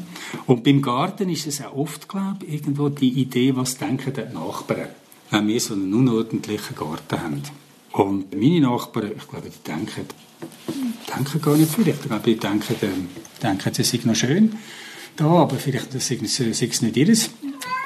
Und 0.47 0.65
beim 0.65 0.83
Garten 0.83 1.29
ist 1.29 1.47
es 1.47 1.63
auch 1.63 1.75
oft, 1.77 2.09
glaube 2.09 2.45
ich, 2.45 2.55
irgendwo 2.55 2.89
die 2.89 3.21
Idee, 3.21 3.55
was 3.55 3.79
denken 3.79 4.13
die 4.13 4.35
Nachbarn, 4.35 4.89
wenn 5.31 5.49
wir 5.49 5.61
so 5.61 5.75
einen 5.75 5.95
unordentlichen 5.95 6.77
Garten 6.77 7.23
haben. 7.23 7.43
Und 7.93 8.35
meine 8.35 8.61
Nachbarn, 8.61 9.13
ich 9.17 9.29
glaube, 9.29 9.49
die 9.49 9.71
denken, 9.71 10.07
denken 11.17 11.41
gar 11.41 11.57
nicht 11.57 11.73
viel. 11.73 11.89
Ich 11.89 12.03
glaube, 12.03 12.23
die 12.25 12.37
denken, 12.37 13.09
denken 13.43 13.75
sie 13.75 13.85
sei 13.85 14.01
noch 14.05 14.17
schön 14.17 14.57
da, 15.19 15.25
aber 15.25 15.57
vielleicht 15.57 15.93
sei 16.01 16.19
es 16.21 16.83
nicht 16.83 16.97
ihres. 16.97 17.31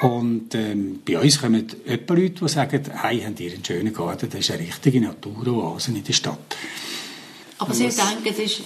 Und 0.01 0.53
ähm, 0.53 0.99
bei 1.05 1.19
uns 1.19 1.41
kommen 1.41 1.65
etwa 1.85 2.13
Leute, 2.13 2.45
die 2.45 2.49
sagen, 2.49 2.83
hey, 3.01 3.21
haben 3.21 3.35
ihr 3.39 3.53
einen 3.53 3.65
schönen 3.65 3.93
Garten, 3.93 4.29
das 4.29 4.41
ist 4.41 4.51
eine 4.51 4.59
richtige 4.59 5.01
Naturoase 5.01 5.91
in 5.91 6.03
der 6.03 6.13
Stadt. 6.13 6.57
Aber 7.63 7.73
Sie 7.73 7.83
denken, 7.83 8.25
es 8.25 8.39
ist, 8.39 8.61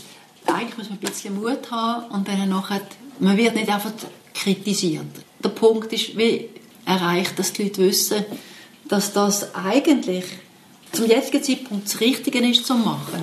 eigentlich 0.47 0.77
muss 0.77 0.89
man 0.89 0.97
ein 0.97 1.05
bisschen 1.05 1.35
Mut 1.35 1.69
haben 1.69 2.11
und 2.11 2.27
dann 2.27 2.49
nachher, 2.49 2.81
man 3.19 3.37
wird 3.37 3.53
nicht 3.53 3.69
einfach 3.69 3.91
kritisiert. 4.33 5.05
Der 5.43 5.49
Punkt 5.49 5.93
ist, 5.93 6.17
wie 6.17 6.49
erreicht, 6.85 7.37
dass 7.37 7.53
die 7.53 7.63
Leute 7.63 7.83
wissen, 7.83 8.25
dass 8.87 9.13
das 9.13 9.53
eigentlich 9.53 10.25
zum 10.91 11.05
jetzigen 11.05 11.43
Zeitpunkt 11.43 11.85
das 11.85 11.99
Richtige 11.99 12.39
ist 12.39 12.65
zu 12.65 12.73
machen. 12.73 13.21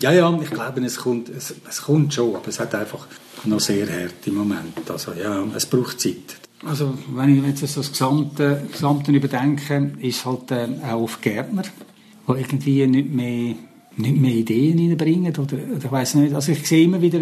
Ja, 0.00 0.10
ja, 0.10 0.36
ich 0.42 0.50
glaube, 0.50 0.84
es 0.84 0.96
kommt, 0.96 1.28
es, 1.28 1.54
es 1.68 1.82
kommt 1.82 2.12
schon, 2.12 2.34
aber 2.34 2.48
es 2.48 2.58
hat 2.58 2.74
einfach 2.74 3.06
noch 3.44 3.60
sehr 3.60 3.86
hart 3.86 4.26
im 4.26 4.34
Moment. 4.34 4.90
Also 4.90 5.12
ja, 5.12 5.44
es 5.54 5.66
braucht 5.66 6.00
Zeit. 6.00 6.38
Also 6.64 6.94
wenn 7.14 7.38
ich 7.38 7.60
jetzt 7.60 7.72
so 7.72 7.80
das 7.80 7.92
Gesamte, 7.92 8.66
Gesamte 8.70 9.12
überdenke, 9.12 9.92
ist 10.00 10.24
halt 10.24 10.50
äh, 10.50 10.68
auch 10.84 11.02
auf 11.02 11.20
Gärtner, 11.20 11.62
die 11.62 12.32
irgendwie 12.32 12.86
nicht 12.86 13.10
mehr 13.10 13.54
nicht 13.96 14.16
mehr 14.16 14.32
Ideen 14.32 14.78
reinbringen 14.78 15.32
oder, 15.36 15.56
oder 15.76 15.84
ich 15.84 15.92
weiß 15.92 16.14
nicht. 16.16 16.34
Also 16.34 16.52
ich 16.52 16.66
sehe 16.66 16.84
immer 16.84 17.00
wieder 17.00 17.20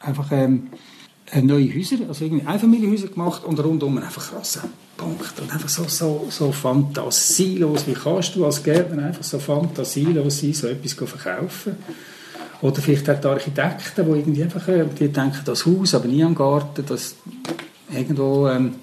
einfach 0.00 0.30
ähm, 0.32 0.68
neue 1.42 1.74
Häuser, 1.74 1.96
also 2.08 2.24
irgendwie 2.24 2.46
Einfamilienhäuser 2.46 3.08
gemacht 3.08 3.44
und 3.44 3.58
rundum 3.60 3.98
einfach 3.98 4.32
Rassen. 4.32 4.62
Punkt. 4.96 5.40
Und 5.40 5.52
einfach 5.52 5.68
so, 5.68 5.84
so, 5.88 6.26
so 6.30 6.52
fantasielos. 6.52 7.86
Wie 7.86 7.94
kannst 7.94 8.36
du 8.36 8.44
als 8.44 8.62
Gärtner 8.62 9.06
einfach 9.06 9.24
so 9.24 9.38
fantasielos 9.38 10.40
sein, 10.40 10.52
so 10.52 10.68
etwas 10.68 10.92
verkaufen? 10.92 11.76
Oder 12.62 12.80
vielleicht 12.80 13.10
auch 13.10 13.20
die 13.20 13.26
Architekten, 13.26 14.06
die 14.06 14.18
irgendwie 14.18 14.42
einfach, 14.44 14.66
äh, 14.68 14.86
die 14.98 15.08
denken, 15.08 15.40
das 15.44 15.66
Haus, 15.66 15.94
aber 15.94 16.06
nie 16.06 16.22
am 16.22 16.34
Garten, 16.34 16.84
das 16.86 17.16
irgendwo, 17.92 18.48
ähm, 18.48 18.76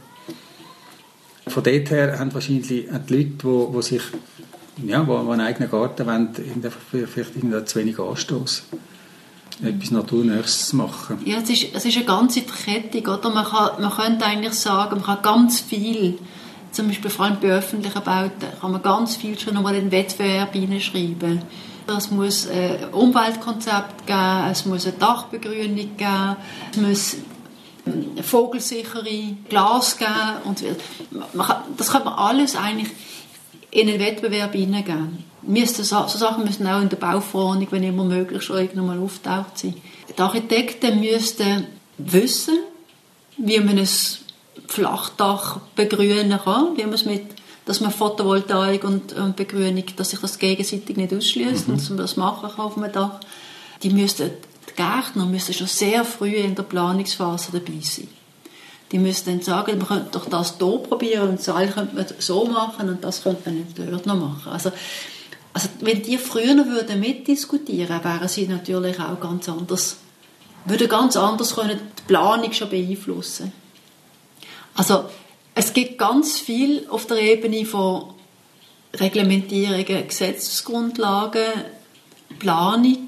von 1.47 1.63
dort 1.63 1.89
her 1.89 2.19
haben 2.19 2.33
wahrscheinlich 2.33 2.67
die 2.67 2.81
Leute, 2.81 3.07
die, 3.09 3.75
die 3.75 3.81
sich 3.81 4.01
ja, 4.85 5.07
wo, 5.07 5.25
wo 5.25 5.31
einen 5.31 5.41
eigenen 5.41 5.69
Garten 5.69 6.05
wollen, 6.05 6.29
vielleicht 7.07 7.69
zu 7.69 7.79
wenig 7.79 7.99
Anstoß. 7.99 8.63
etwas 9.63 9.91
Naturnächstes 9.91 10.69
zu 10.69 10.75
machen. 10.75 11.19
Ja, 11.25 11.37
es 11.37 11.49
ist, 11.49 11.67
es 11.75 11.85
ist 11.85 11.95
eine 11.95 12.05
ganze 12.05 12.41
Verkettung, 12.41 13.13
oder? 13.13 13.29
Man, 13.29 13.45
kann, 13.45 13.81
man 13.81 13.91
könnte 13.91 14.25
eigentlich 14.25 14.53
sagen, 14.53 14.95
man 14.95 15.03
kann 15.03 15.21
ganz 15.21 15.59
viel, 15.59 16.17
zum 16.71 16.87
Beispiel 16.87 17.11
vor 17.11 17.25
allem 17.25 17.37
bei 17.39 17.49
öffentlichen 17.49 18.01
Bauten, 18.03 18.47
kann 18.59 18.71
man 18.71 18.81
ganz 18.81 19.15
viel 19.15 19.37
schon 19.37 19.53
nochmal 19.53 19.75
in 19.75 19.91
Wettbewerb 19.91 20.53
hineinschreiben. 20.53 21.41
Es 21.95 22.09
muss 22.09 22.47
ein 22.47 22.93
Umweltkonzept 22.93 24.07
geben, 24.07 24.49
es 24.51 24.65
muss 24.65 24.85
eine 24.85 24.95
Dachbegrünung 24.97 25.97
geben, 25.97 26.37
es 26.71 26.77
muss 26.77 27.15
vogelsichere 28.21 29.35
Glas 29.49 29.97
geben 29.97 30.11
und 30.45 30.63
das 31.77 31.89
kann 31.89 32.03
man 32.03 32.13
alles 32.13 32.55
eigentlich 32.55 32.89
in 33.71 33.89
einen 33.89 33.99
Wettbewerb 33.99 34.53
hineingeben. 34.53 35.23
Müsste, 35.43 35.83
so 35.83 36.05
Sachen 36.07 36.43
müssen 36.43 36.67
auch 36.67 36.81
in 36.81 36.89
der 36.89 36.97
Bauverordnung, 36.97 37.67
wenn 37.71 37.83
immer 37.83 38.03
möglich, 38.03 38.43
schon 38.43 38.57
irgendwann 38.57 38.87
mal 38.87 38.99
auftaucht 38.99 39.57
sein. 39.57 39.75
Die 40.15 40.21
Architekten 40.21 40.99
müssten 40.99 41.65
wissen, 41.97 42.59
wie 43.37 43.59
man 43.59 43.79
ein 43.79 43.89
Flachdach 44.67 45.59
begrünen 45.75 46.39
kann, 46.43 46.77
wie 46.77 46.83
man 46.83 46.93
es 46.93 47.05
mit, 47.05 47.23
dass 47.65 47.81
man 47.81 47.91
Photovoltaik 47.91 48.83
und, 48.83 49.13
und 49.13 49.35
Begrünung, 49.35 49.85
dass 49.95 50.11
sich 50.11 50.19
das 50.19 50.37
gegenseitig 50.37 50.97
nicht 50.97 51.13
ausschließt 51.13 51.67
mhm. 51.67 51.73
und 51.73 51.81
dass 51.81 51.89
man 51.89 51.97
das 51.97 52.17
machen 52.17 52.49
kann 52.49 52.65
auf 52.65 52.77
einem 52.77 52.91
Dach. 52.91 53.19
Die 53.81 53.89
müssten, 53.89 54.31
die 54.69 54.75
Gärtner 54.75 55.25
müssen 55.25 55.53
schon 55.53 55.67
sehr 55.67 56.05
früh 56.05 56.35
in 56.35 56.55
der 56.55 56.63
Planungsphase 56.63 57.51
dabei 57.51 57.79
sein. 57.81 58.07
Die 58.91 58.99
müssen 58.99 59.25
dann 59.25 59.41
sagen, 59.41 59.77
man 59.77 59.87
könnte 59.87 60.09
doch 60.11 60.25
das 60.29 60.57
hier 60.57 60.77
probieren 60.77 61.29
und 61.29 61.47
das 61.47 61.73
könnte 61.73 61.95
man 61.95 62.05
so 62.19 62.45
machen 62.45 62.89
und 62.89 63.03
das 63.03 63.23
könnte 63.23 63.49
man 63.49 63.65
dort 63.75 64.05
noch 64.05 64.15
machen. 64.15 64.51
Also, 64.51 64.71
also 65.53 65.69
wenn 65.79 66.01
die 66.01 66.17
früher 66.17 66.65
würden 66.67 66.99
mitdiskutieren, 66.99 68.03
wären 68.03 68.27
sie 68.27 68.47
natürlich 68.47 68.99
auch 68.99 69.19
ganz 69.19 69.47
anders, 69.49 69.97
würden 70.65 70.89
ganz 70.89 71.15
anders 71.15 71.55
können 71.55 71.79
die 71.97 72.03
Planung 72.07 72.51
schon 72.53 72.69
beeinflussen. 72.69 73.51
Also 74.75 75.05
es 75.55 75.73
gibt 75.73 75.97
ganz 75.97 76.39
viel 76.39 76.87
auf 76.89 77.05
der 77.07 77.17
Ebene 77.17 77.65
von 77.65 78.13
Reglementierungen, 78.93 80.07
Gesetzesgrundlagen, 80.07 81.45
Planung 82.39 83.07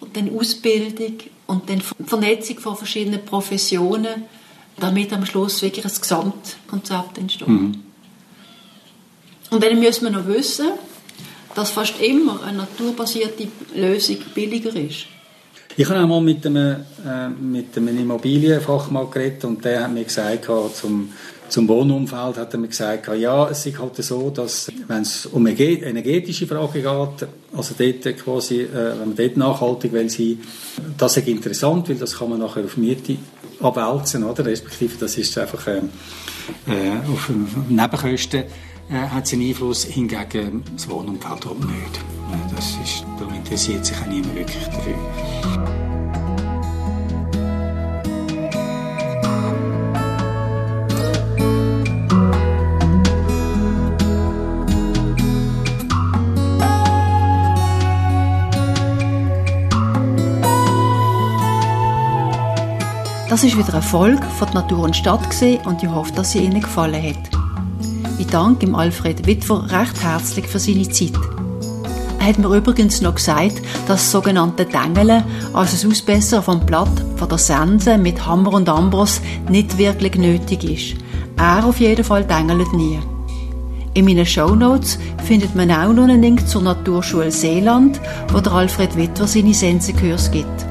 und 0.00 0.16
dann 0.16 0.36
Ausbildung 0.36 1.18
und 1.46 1.68
dann 1.70 1.80
Vernetzung 1.80 2.58
von 2.58 2.76
verschiedenen 2.76 3.24
Professionen, 3.24 4.24
damit 4.78 5.12
am 5.12 5.24
Schluss 5.24 5.62
wirklich 5.62 5.84
ein 5.84 6.00
Gesamtkonzept 6.00 7.18
entsteht. 7.18 7.48
Mhm. 7.48 7.82
Und 9.50 9.62
dann 9.62 9.78
müssen 9.78 10.04
wir 10.04 10.10
noch 10.10 10.26
wissen, 10.26 10.68
dass 11.54 11.70
fast 11.70 12.00
immer 12.00 12.42
eine 12.42 12.58
naturbasierte 12.58 13.48
Lösung 13.74 14.18
billiger 14.34 14.74
ist. 14.76 15.06
Ich 15.78 15.88
habe 15.88 16.00
einmal 16.00 16.22
mit 16.22 16.44
einem, 16.46 16.76
äh, 17.06 17.28
mit 17.28 17.76
einem 17.76 17.98
Immobilienfachmann 17.98 19.10
geredet 19.10 19.44
und 19.44 19.64
der 19.64 19.84
hat 19.84 19.92
mir 19.92 20.04
gesagt, 20.04 20.48
zum, 20.74 21.10
zum 21.50 21.68
Wohnumfeld 21.68 22.38
hat 22.38 22.54
er 22.54 22.58
mir 22.58 22.68
gesagt, 22.68 23.08
ja, 23.18 23.48
es 23.50 23.66
ist 23.66 23.78
halt 23.78 23.96
so, 23.96 24.30
dass 24.30 24.72
wenn 24.88 25.02
es 25.02 25.26
um 25.26 25.46
energetische 25.46 26.46
Frage 26.46 26.80
geht, 26.80 27.28
also 27.54 27.74
dort 27.78 28.16
quasi, 28.16 28.62
äh, 28.62 28.98
wenn 28.98 29.08
man 29.08 29.16
dort 29.16 29.36
nachhaltig 29.36 29.92
will 29.92 30.08
sein, 30.08 30.40
das 30.96 31.18
ist 31.18 31.28
interessant, 31.28 31.88
weil 31.90 31.96
das 31.96 32.16
kann 32.16 32.30
man 32.30 32.38
nachher 32.38 32.64
auf 32.64 32.78
Miete 32.78 33.16
abwälzen, 33.60 34.24
oder? 34.24 34.44
Respektive, 34.44 34.96
das 34.98 35.16
ist 35.16 35.36
einfach 35.38 35.66
äh, 35.66 35.78
äh 36.66 37.12
auf 37.12 37.30
Nebenkosten 37.68 38.44
äh, 38.90 38.94
hat 38.94 39.32
einen 39.32 39.48
Einfluss, 39.48 39.84
hingegen 39.84 40.62
das 40.74 40.88
Wohnumfeld 40.88 41.44
nicht. 41.44 42.00
Das 42.54 42.76
ist, 42.82 43.04
darum 43.18 43.34
interessiert 43.34 43.84
sich 43.84 43.96
auch 43.96 44.06
niemand 44.06 44.34
wirklich 44.34 44.64
dafür. 44.64 44.94
Das 63.36 63.44
ist 63.44 63.58
wieder 63.58 63.74
eine 63.74 63.82
Folge 63.82 64.26
von 64.38 64.48
Natur 64.54 64.84
und 64.84 64.96
Stadt 64.96 65.20
und 65.66 65.82
ich 65.82 65.90
hoffe, 65.90 66.10
dass 66.14 66.32
sie 66.32 66.38
Ihnen 66.38 66.62
gefallen 66.62 67.02
hat. 67.02 67.38
Ich 68.18 68.28
danke 68.28 68.64
ihm 68.64 68.74
Alfred 68.74 69.26
Witwer 69.26 69.70
recht 69.70 70.02
herzlich 70.02 70.46
für 70.46 70.58
seine 70.58 70.88
Zeit. 70.88 71.12
Er 72.18 72.28
hat 72.28 72.38
mir 72.38 72.48
übrigens 72.48 73.02
noch 73.02 73.16
gesagt, 73.16 73.58
dass 73.86 74.00
das 74.00 74.10
sogenannte 74.10 74.64
Dengeln, 74.64 75.22
also 75.52 75.72
das 75.72 75.84
Ausbessern 75.84 76.42
vom 76.42 76.64
Blatt 76.64 76.88
von 77.16 77.28
der 77.28 77.36
Sense 77.36 77.98
mit 77.98 78.26
Hammer 78.26 78.54
und 78.54 78.70
Amboss, 78.70 79.20
nicht 79.50 79.76
wirklich 79.76 80.16
nötig 80.16 80.64
ist. 80.64 81.04
Er 81.36 81.66
auf 81.66 81.78
jeden 81.78 82.04
Fall 82.04 82.24
dengelt 82.24 82.72
nie. 82.72 82.98
In 83.92 84.06
meinen 84.06 84.24
Shownotes 84.24 84.98
findet 85.26 85.54
man 85.54 85.70
auch 85.70 85.92
noch 85.92 86.04
einen 86.04 86.22
Link 86.22 86.48
zur 86.48 86.62
Naturschule 86.62 87.30
Seeland, 87.30 88.00
wo 88.32 88.40
der 88.40 88.52
Alfred 88.54 88.96
Witwer 88.96 89.26
seine 89.26 89.52
Sensekurs 89.52 90.30
gibt. 90.30 90.65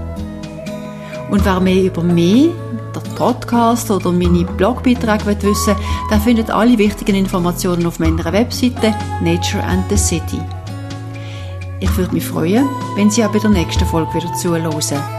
Und 1.30 1.44
wer 1.44 1.60
mehr 1.60 1.84
über 1.84 2.04
mich 2.04 2.50
den 2.96 3.16
Podcast 3.16 3.92
oder 3.92 4.12
meine 4.12 4.46
Blogbeiträge 4.46 5.26
wissen 5.42 5.76
will, 5.76 5.84
dann 6.10 6.22
findet 6.22 6.50
alle 6.50 6.78
wichtigen 6.78 7.16
Informationen 7.16 7.86
auf 7.86 8.00
meiner 8.00 8.32
Webseite 8.32 8.94
Nature 9.22 9.64
and 9.64 9.84
the 9.90 9.98
City. 9.98 10.40
Ich 11.80 11.98
würde 11.98 12.14
mich 12.14 12.26
freuen, 12.26 12.68
wenn 12.96 13.10
Sie 13.10 13.24
auch 13.24 13.32
bei 13.32 13.40
der 13.40 13.50
nächsten 13.50 13.86
Folge 13.86 14.14
wieder 14.14 14.34
zuhören. 14.34 15.15